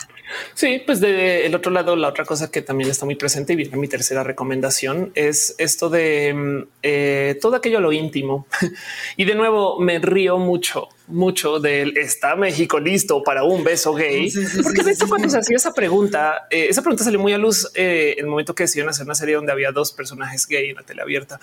Sí, 0.54 0.82
pues 0.86 1.00
del 1.00 1.54
otro 1.56 1.72
lado, 1.72 1.96
la 1.96 2.10
otra 2.10 2.26
cosa 2.26 2.50
que 2.50 2.62
también 2.62 2.90
está 2.90 3.06
muy 3.06 3.16
presente 3.16 3.54
y 3.54 3.56
viene 3.56 3.78
mi 3.78 3.88
tercera 3.88 4.24
recomendación 4.24 5.12
es 5.16 5.56
esto 5.58 5.90
de 5.90 6.34
mm, 6.34 6.68
eh, 6.84 7.38
todo 7.42 7.56
aquello 7.56 7.80
a 7.80 7.82
lo 7.82 7.92
íntimo. 7.92 8.48
y 9.18 9.26
de 9.26 9.36
nuevo, 9.36 9.80
me 9.80 10.00
río 10.00 10.38
mucho 10.38 10.90
mucho 11.08 11.60
del 11.60 11.98
está 11.98 12.36
México 12.36 12.80
listo 12.80 13.22
para 13.22 13.44
un 13.44 13.64
beso 13.64 13.94
gay, 13.94 14.32
porque 14.64 14.84
de 14.84 14.92
hecho 14.92 15.08
cuando 15.08 15.30
se 15.30 15.38
hacía 15.38 15.58
esa 15.58 15.74
pregunta, 15.74 16.48
eh, 16.50 16.68
esa 16.70 16.82
pregunta 16.82 17.04
salió 17.04 17.20
muy 17.20 17.34
a 17.34 17.38
luz 17.38 17.70
eh, 17.76 17.95
en 17.96 18.20
el 18.20 18.28
momento 18.28 18.56
que 18.56 18.64
decidieron 18.64 18.90
hacer 18.90 19.06
una 19.06 19.16
serie 19.16 19.36
donde 19.36 19.52
había 19.52 19.72
dos 19.72 19.92
personajes 19.92 20.48
gay 20.48 20.70
en 20.70 20.76
la 20.76 20.84
tele 20.84 21.02
abierta 21.02 21.40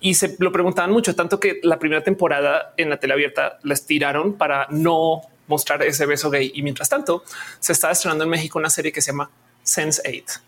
y 0.00 0.14
se 0.14 0.36
lo 0.38 0.52
preguntaban 0.52 0.92
mucho, 0.92 1.14
tanto 1.14 1.40
que 1.40 1.60
la 1.62 1.78
primera 1.78 2.02
temporada 2.02 2.72
en 2.76 2.90
la 2.90 2.98
tele 2.98 3.14
abierta 3.14 3.58
les 3.64 3.84
tiraron 3.84 4.34
para 4.34 4.66
no 4.70 5.22
mostrar 5.48 5.82
ese 5.82 6.06
beso 6.06 6.30
gay. 6.30 6.52
Y 6.54 6.62
mientras 6.62 6.88
tanto, 6.88 7.24
se 7.58 7.72
está 7.72 7.90
estrenando 7.90 8.24
en 8.24 8.30
México 8.30 8.58
una 8.58 8.70
serie 8.70 8.92
que 8.92 9.00
se 9.00 9.10
llama 9.10 9.30
Sense 9.62 10.02
8, 10.06 10.40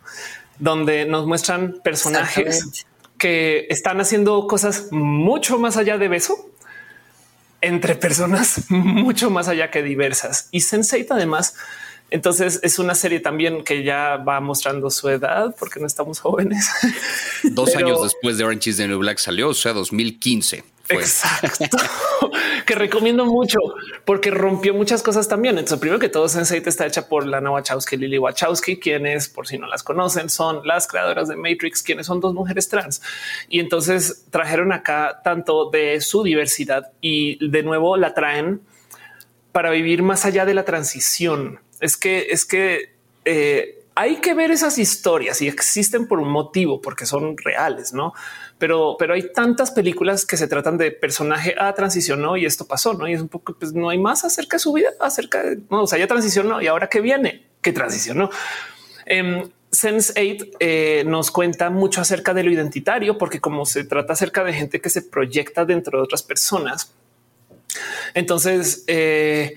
donde 0.59 1.05
nos 1.05 1.27
muestran 1.27 1.81
personajes 1.83 2.87
que 3.19 3.67
están 3.71 4.01
haciendo 4.01 4.47
cosas 4.47 4.89
mucho 4.93 5.59
más 5.59 5.77
allá 5.77 5.99
de 5.99 6.09
beso 6.09 6.51
entre 7.61 7.95
personas 7.95 8.65
mucho 8.71 9.31
más 9.31 9.49
allá 9.49 9.71
que 9.71 9.83
diversas. 9.83 10.49
Y 10.53 10.61
Sense8 10.61 11.09
además 11.11 11.55
entonces 12.11 12.61
es 12.63 12.79
una 12.79 12.95
serie 12.95 13.21
también 13.21 13.65
que 13.65 13.83
ya 13.83 14.17
va 14.17 14.41
mostrando 14.41 14.91
su 14.91 15.09
edad 15.09 15.55
porque 15.59 15.81
no 15.81 15.87
estamos 15.87 16.21
jóvenes. 16.21 16.69
Dos 17.45 17.75
años 17.77 18.03
después 18.03 18.39
de 18.39 18.45
Orange 18.45 18.71
is 18.71 18.77
the 18.77 18.89
New 18.89 18.99
Black 18.99 19.19
salió, 19.19 19.49
o 19.51 19.55
sea, 19.55 19.73
2015. 19.73 20.65
Exacto. 20.89 21.79
que 22.67 22.75
recomiendo 22.75 23.25
mucho 23.25 23.59
porque 24.05 24.31
rompió 24.31 24.75
muchas 24.75 25.03
cosas 25.03 25.29
también. 25.29 25.57
Entonces, 25.57 25.79
primero 25.79 25.99
que 25.99 26.09
todo, 26.09 26.27
Sense8 26.27 26.67
está 26.67 26.87
hecha 26.87 27.09
por 27.09 27.27
Lana 27.27 27.51
Wachowski 27.51 27.97
y 27.97 27.99
Lily 27.99 28.19
Wachowski, 28.19 28.79
quienes, 28.79 29.29
por 29.29 29.47
si 29.47 29.59
no 29.59 29.67
las 29.67 29.83
conocen, 29.83 30.29
son 30.29 30.67
las 30.67 30.87
creadoras 30.87 31.29
de 31.29 31.37
Matrix, 31.37 31.83
quienes 31.83 32.07
son 32.07 32.21
dos 32.21 32.35
mujeres 32.35 32.69
trans. 32.69 33.03
Y 33.49 33.61
entonces 33.61 34.27
trajeron 34.31 34.73
acá 34.73 35.21
tanto 35.23 35.71
de 35.71 36.01
su 36.01 36.23
diversidad 36.23 36.93
y 37.01 37.49
de 37.49 37.63
nuevo 37.63 37.97
la 37.97 38.15
traen 38.15 38.63
para 39.53 39.71
vivir 39.71 40.03
más 40.03 40.25
allá 40.25 40.45
de 40.45 40.55
la 40.55 40.65
transición 40.65 41.61
es 41.81 41.97
que 41.97 42.29
es 42.31 42.45
que 42.45 42.95
eh, 43.25 43.81
hay 43.95 44.17
que 44.17 44.35
ver 44.35 44.51
esas 44.51 44.79
historias 44.79 45.43
y 45.43 45.49
existen 45.49 46.07
por 46.07 46.21
un 46.21 46.31
motivo, 46.31 46.81
porque 46.81 47.05
son 47.05 47.37
reales, 47.37 47.93
no? 47.93 48.15
Pero, 48.59 48.97
pero 48.99 49.15
hay 49.15 49.33
tantas 49.33 49.73
películas 49.73 50.25
que 50.25 50.37
se 50.37 50.47
tratan 50.47 50.79
de 50.79 50.91
personaje 50.91 51.55
a 51.59 51.75
transicionó 51.75 52.37
y 52.37 52.47
esto 52.47 52.67
pasó, 52.67 52.95
no? 52.95 53.09
Y 53.09 53.15
es 53.15 53.21
un 53.21 53.29
poco, 53.29 53.55
pues 53.59 53.73
no 53.73 53.91
hay 53.91 53.99
más 53.99 54.25
acerca 54.25 54.57
de 54.57 54.61
su 54.61 54.73
vida, 54.73 54.91
acerca 55.01 55.43
de 55.43 55.59
no, 55.71 55.83
o 55.83 55.87
sea, 55.87 55.99
ya 55.99 56.07
transicionó 56.07 56.63
y 56.63 56.67
ahora 56.67 56.89
que 56.89 57.01
viene, 57.01 57.47
que 57.61 57.73
transicionó. 57.73 58.31
Em, 59.07 59.51
Sense 59.71 60.13
8 60.17 60.57
eh, 60.59 61.05
nos 61.07 61.31
cuenta 61.31 61.71
mucho 61.71 62.01
acerca 62.01 62.35
de 62.35 62.43
lo 62.43 62.51
identitario, 62.51 63.19
porque 63.19 63.41
como 63.41 63.67
se 63.67 63.85
trata 63.85 64.15
acerca 64.15 64.43
de 64.43 64.53
gente 64.53 64.81
que 64.81 64.91
se 64.91 65.03
proyecta 65.03 65.65
dentro 65.65 65.99
de 65.99 66.05
otras 66.05 66.23
personas, 66.23 66.93
Entonces, 68.15 68.85
eh, 68.87 69.55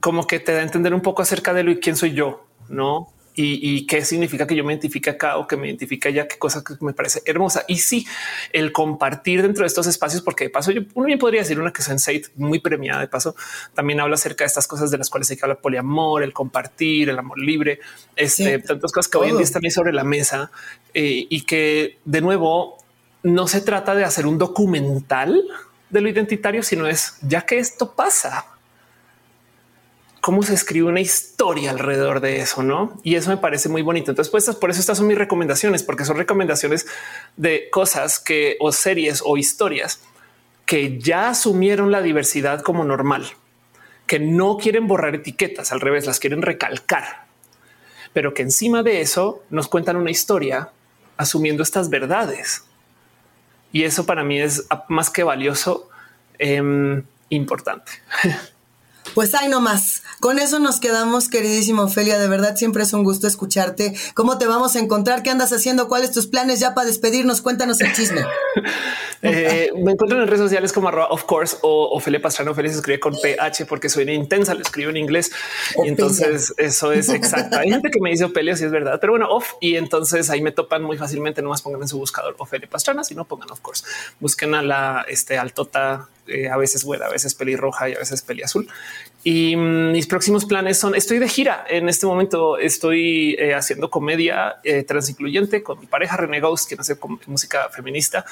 como 0.00 0.26
que 0.26 0.40
te 0.40 0.52
da 0.52 0.60
a 0.60 0.62
entender 0.62 0.94
un 0.94 1.00
poco 1.00 1.22
acerca 1.22 1.52
de 1.52 1.62
lo 1.62 1.70
y 1.70 1.80
quién 1.80 1.96
soy 1.96 2.12
yo, 2.12 2.46
no? 2.68 3.12
Y, 3.38 3.86
qué 3.86 4.02
significa 4.02 4.46
que 4.46 4.56
yo 4.56 4.64
me 4.64 4.72
identifique 4.72 5.10
acá 5.10 5.36
o 5.36 5.46
que 5.46 5.58
me 5.58 5.66
identifique 5.66 6.08
allá, 6.08 6.26
qué 6.26 6.38
cosa 6.38 6.64
que 6.64 6.74
me 6.80 6.94
parece 6.94 7.20
hermosa. 7.26 7.64
Y 7.68 7.76
sí, 7.76 8.06
el 8.50 8.72
compartir 8.72 9.42
dentro 9.42 9.62
de 9.62 9.66
estos 9.66 9.86
espacios, 9.86 10.22
porque 10.22 10.44
de 10.44 10.50
paso 10.50 10.70
yo 10.70 10.80
uno 10.94 11.06
bien 11.06 11.18
podría 11.18 11.42
decir 11.42 11.60
una 11.60 11.70
que 11.70 11.82
es 11.82 11.84
Sensei 11.84 12.22
muy 12.36 12.60
premiada 12.60 13.02
de 13.02 13.08
paso, 13.08 13.36
también 13.74 14.00
habla 14.00 14.14
acerca 14.14 14.44
de 14.44 14.46
estas 14.46 14.66
cosas 14.66 14.90
de 14.90 14.96
las 14.96 15.10
cuales 15.10 15.30
hay 15.30 15.36
que 15.36 15.44
hablar 15.44 15.60
poliamor, 15.60 16.22
el 16.22 16.32
compartir, 16.32 17.10
el 17.10 17.18
amor 17.18 17.38
libre, 17.38 17.80
este, 18.16 18.58
tantas 18.60 18.90
cosas 18.90 19.10
que 19.10 19.18
hoy 19.18 19.28
en 19.28 19.36
día 19.36 19.44
están 19.44 19.62
ahí 19.62 19.70
sobre 19.70 19.92
la 19.92 20.04
mesa 20.04 20.50
eh, 20.94 21.26
y 21.28 21.42
que 21.42 21.98
de 22.06 22.22
nuevo 22.22 22.78
no 23.22 23.48
se 23.48 23.60
trata 23.60 23.94
de 23.94 24.04
hacer 24.04 24.26
un 24.26 24.38
documental 24.38 25.44
de 25.90 26.00
lo 26.00 26.08
identitario, 26.08 26.62
sino 26.62 26.86
es 26.86 27.16
ya 27.22 27.42
que 27.42 27.58
esto 27.58 27.94
pasa, 27.94 28.46
cómo 30.20 30.42
se 30.42 30.54
escribe 30.54 30.88
una 30.88 31.00
historia 31.00 31.70
alrededor 31.70 32.20
de 32.20 32.40
eso, 32.40 32.64
¿no? 32.64 32.98
Y 33.04 33.14
eso 33.14 33.30
me 33.30 33.36
parece 33.36 33.68
muy 33.68 33.82
bonito. 33.82 34.10
Entonces, 34.10 34.30
pues 34.30 34.44
por 34.56 34.70
eso 34.70 34.80
estas 34.80 34.98
son 34.98 35.06
mis 35.06 35.16
recomendaciones, 35.16 35.84
porque 35.84 36.04
son 36.04 36.16
recomendaciones 36.16 36.86
de 37.36 37.70
cosas 37.70 38.18
que 38.18 38.56
o 38.58 38.72
series 38.72 39.22
o 39.24 39.36
historias 39.36 40.00
que 40.66 40.98
ya 40.98 41.28
asumieron 41.28 41.92
la 41.92 42.02
diversidad 42.02 42.60
como 42.62 42.84
normal, 42.84 43.24
que 44.08 44.18
no 44.18 44.56
quieren 44.58 44.88
borrar 44.88 45.14
etiquetas, 45.14 45.70
al 45.70 45.80
revés, 45.80 46.06
las 46.06 46.18
quieren 46.18 46.42
recalcar, 46.42 47.26
pero 48.12 48.34
que 48.34 48.42
encima 48.42 48.82
de 48.82 49.00
eso 49.00 49.44
nos 49.48 49.68
cuentan 49.68 49.96
una 49.96 50.10
historia 50.10 50.70
asumiendo 51.16 51.62
estas 51.62 51.88
verdades. 51.88 52.64
Y 53.72 53.84
eso 53.84 54.06
para 54.06 54.24
mí 54.24 54.40
es 54.40 54.66
más 54.88 55.10
que 55.10 55.22
valioso, 55.22 55.88
eh, 56.38 57.02
importante. 57.28 57.92
Pues 59.14 59.34
hay 59.34 59.48
nomás. 59.48 60.02
Con 60.20 60.38
eso 60.38 60.58
nos 60.58 60.80
quedamos, 60.80 61.28
queridísimo 61.28 61.82
Ofelia. 61.82 62.18
De 62.18 62.28
verdad, 62.28 62.56
siempre 62.56 62.82
es 62.82 62.92
un 62.92 63.04
gusto 63.04 63.26
escucharte. 63.26 63.94
¿Cómo 64.14 64.38
te 64.38 64.46
vamos 64.46 64.76
a 64.76 64.78
encontrar? 64.78 65.22
¿Qué 65.22 65.30
andas 65.30 65.52
haciendo? 65.52 65.88
¿Cuáles 65.88 66.12
tus 66.12 66.26
planes 66.26 66.58
ya 66.58 66.74
para 66.74 66.86
despedirnos? 66.86 67.42
Cuéntanos 67.42 67.80
el 67.80 67.92
chisme. 67.92 68.24
Eh, 69.22 69.72
me 69.74 69.92
encuentro 69.92 70.20
en 70.20 70.28
redes 70.28 70.40
sociales 70.40 70.72
como 70.72 70.88
arroba 70.88 71.08
of 71.08 71.24
course 71.24 71.56
o 71.62 71.88
Ofelia 71.96 72.20
Pastrana. 72.20 72.50
Ofelia 72.50 72.70
se 72.70 72.76
escribe 72.76 73.00
con 73.00 73.14
PH 73.14 73.64
porque 73.66 73.88
soy 73.88 74.08
intensa, 74.10 74.54
lo 74.54 74.60
escribo 74.60 74.90
en 74.90 74.98
inglés. 74.98 75.32
Y 75.82 75.88
entonces 75.88 76.54
eso 76.58 76.92
es 76.92 77.08
exacto. 77.08 77.58
Hay 77.58 77.70
gente 77.70 77.90
que 77.90 77.98
me 78.00 78.10
dice 78.10 78.24
Ofelia, 78.24 78.54
si 78.56 78.64
es 78.64 78.70
verdad, 78.70 78.98
pero 79.00 79.14
bueno, 79.14 79.26
off. 79.28 79.54
Y 79.60 79.76
entonces 79.76 80.30
ahí 80.30 80.42
me 80.42 80.52
topan 80.52 80.82
muy 80.82 80.96
fácilmente. 80.96 81.42
No 81.42 81.48
más 81.48 81.62
pongan 81.62 81.82
en 81.82 81.88
su 81.88 81.98
buscador 81.98 82.36
Ofelia 82.38 82.68
Pastrana, 82.68 83.02
si 83.02 83.14
no 83.14 83.24
pongan 83.24 83.50
of 83.50 83.60
course. 83.60 83.84
Busquen 84.20 84.54
a 84.54 84.62
la 84.62 85.04
este, 85.08 85.38
altota 85.38 86.08
eh, 86.28 86.48
a 86.48 86.56
veces 86.56 86.84
buena, 86.84 87.06
a 87.06 87.10
veces 87.10 87.34
pelirroja 87.34 87.88
y 87.88 87.94
a 87.94 87.98
veces 87.98 88.22
peli 88.22 88.42
azul. 88.42 88.68
Y 89.24 89.56
mm, 89.56 89.92
mis 89.92 90.06
próximos 90.06 90.44
planes 90.44 90.78
son, 90.78 90.94
estoy 90.94 91.18
de 91.18 91.28
gira. 91.28 91.64
En 91.68 91.88
este 91.88 92.06
momento 92.06 92.58
estoy 92.58 93.34
eh, 93.38 93.54
haciendo 93.54 93.90
comedia 93.90 94.56
eh, 94.64 94.82
transincluyente 94.82 95.62
con 95.62 95.80
mi 95.80 95.86
pareja 95.86 96.16
René 96.16 96.40
Ghost, 96.40 96.68
quien 96.68 96.80
hace 96.80 96.98
música 97.26 97.68
feminista 97.70 98.24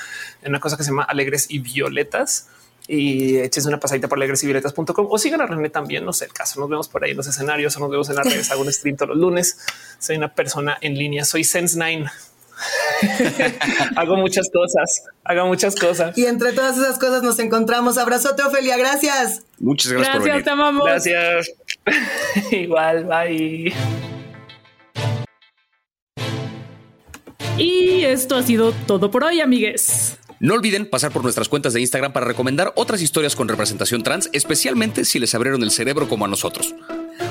en 0.42 0.50
una 0.50 0.60
cosa 0.60 0.76
que 0.76 0.84
se 0.84 0.90
llama 0.90 1.04
Alegres 1.04 1.46
y 1.48 1.58
Violetas. 1.58 2.48
Y 2.86 3.38
eches 3.38 3.64
una 3.64 3.80
pasadita 3.80 4.08
por 4.08 4.18
alegresyvioletas.com 4.18 5.06
o 5.08 5.18
sigan 5.18 5.40
a 5.40 5.46
René 5.46 5.70
también. 5.70 6.04
No 6.04 6.12
sé 6.12 6.26
el 6.26 6.32
caso. 6.34 6.60
Nos 6.60 6.68
vemos 6.68 6.88
por 6.88 7.02
ahí 7.02 7.12
en 7.12 7.16
los 7.16 7.26
escenarios 7.26 7.74
o 7.76 7.80
nos 7.80 7.90
vemos 7.90 8.10
en 8.10 8.16
las 8.16 8.26
redes. 8.26 8.50
Hago 8.50 8.60
un 8.60 8.70
stream 8.70 8.96
todos 8.96 9.10
los 9.10 9.18
lunes. 9.18 9.58
Soy 9.98 10.16
una 10.16 10.34
persona 10.34 10.76
en 10.82 10.98
línea. 10.98 11.24
Soy 11.24 11.42
Sense9 11.42 12.10
hago 13.96 14.16
muchas 14.16 14.50
cosas, 14.50 15.04
hago 15.24 15.46
muchas 15.46 15.74
cosas. 15.76 16.16
Y 16.16 16.26
entre 16.26 16.52
todas 16.52 16.76
esas 16.76 16.98
cosas 16.98 17.22
nos 17.22 17.38
encontramos. 17.38 17.98
Abrazote, 17.98 18.42
Ofelia. 18.42 18.76
Gracias. 18.76 19.42
Muchas 19.58 19.92
gracias. 19.92 20.14
Gracias, 20.14 20.34
por 20.34 20.44
te 20.44 20.50
amamos. 20.50 20.84
Gracias. 20.84 21.52
Igual, 22.50 23.04
bye. 23.04 23.72
Y 27.56 28.04
esto 28.04 28.36
ha 28.36 28.42
sido 28.42 28.72
todo 28.86 29.10
por 29.10 29.24
hoy, 29.24 29.40
amigues. 29.40 30.18
No 30.40 30.54
olviden 30.54 30.90
pasar 30.90 31.12
por 31.12 31.22
nuestras 31.22 31.48
cuentas 31.48 31.72
de 31.72 31.80
Instagram 31.80 32.12
para 32.12 32.26
recomendar 32.26 32.72
otras 32.76 33.00
historias 33.00 33.36
con 33.36 33.48
representación 33.48 34.02
trans, 34.02 34.28
especialmente 34.32 35.04
si 35.04 35.18
les 35.18 35.34
abrieron 35.34 35.62
el 35.62 35.70
cerebro 35.70 36.08
como 36.08 36.24
a 36.24 36.28
nosotros. 36.28 36.74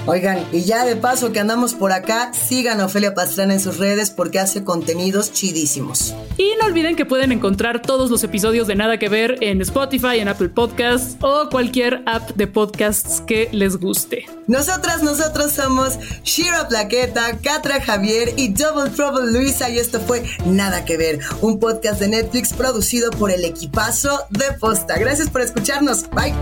Oigan, 0.05 0.45
y 0.51 0.63
ya 0.63 0.83
de 0.83 0.97
paso 0.97 1.31
que 1.31 1.39
andamos 1.39 1.73
por 1.73 1.93
acá, 1.93 2.31
sigan 2.33 2.81
a 2.81 2.85
Ofelia 2.85 3.13
Pastrana 3.13 3.53
en 3.53 3.61
sus 3.61 3.77
redes 3.77 4.11
porque 4.11 4.37
hace 4.39 4.63
contenidos 4.63 5.31
chidísimos. 5.31 6.13
Y 6.37 6.51
no 6.59 6.65
olviden 6.65 6.95
que 6.95 7.05
pueden 7.05 7.31
encontrar 7.31 7.81
todos 7.81 8.11
los 8.11 8.23
episodios 8.23 8.67
de 8.67 8.75
Nada 8.75 8.99
que 8.99 9.07
Ver 9.07 9.37
en 9.41 9.61
Spotify, 9.61 10.19
en 10.19 10.27
Apple 10.27 10.49
Podcasts 10.49 11.15
o 11.21 11.47
cualquier 11.49 12.03
app 12.05 12.31
de 12.31 12.47
podcasts 12.47 13.21
que 13.21 13.47
les 13.53 13.77
guste. 13.77 14.25
Nosotras, 14.47 15.03
nosotros 15.03 15.53
somos 15.53 15.97
Shira 16.23 16.67
Plaqueta, 16.67 17.37
Catra 17.41 17.81
Javier 17.81 18.33
y 18.35 18.49
Double 18.49 18.89
Trouble 18.89 19.31
Luisa 19.31 19.69
y 19.69 19.79
esto 19.79 20.01
fue 20.01 20.23
Nada 20.45 20.83
que 20.83 20.97
Ver, 20.97 21.19
un 21.39 21.59
podcast 21.59 22.01
de 22.01 22.09
Netflix 22.09 22.51
producido 22.51 23.09
por 23.11 23.31
el 23.31 23.45
equipazo 23.45 24.19
de 24.29 24.51
Posta. 24.59 24.97
Gracias 24.97 25.29
por 25.29 25.41
escucharnos. 25.41 26.09
Bye. 26.09 26.33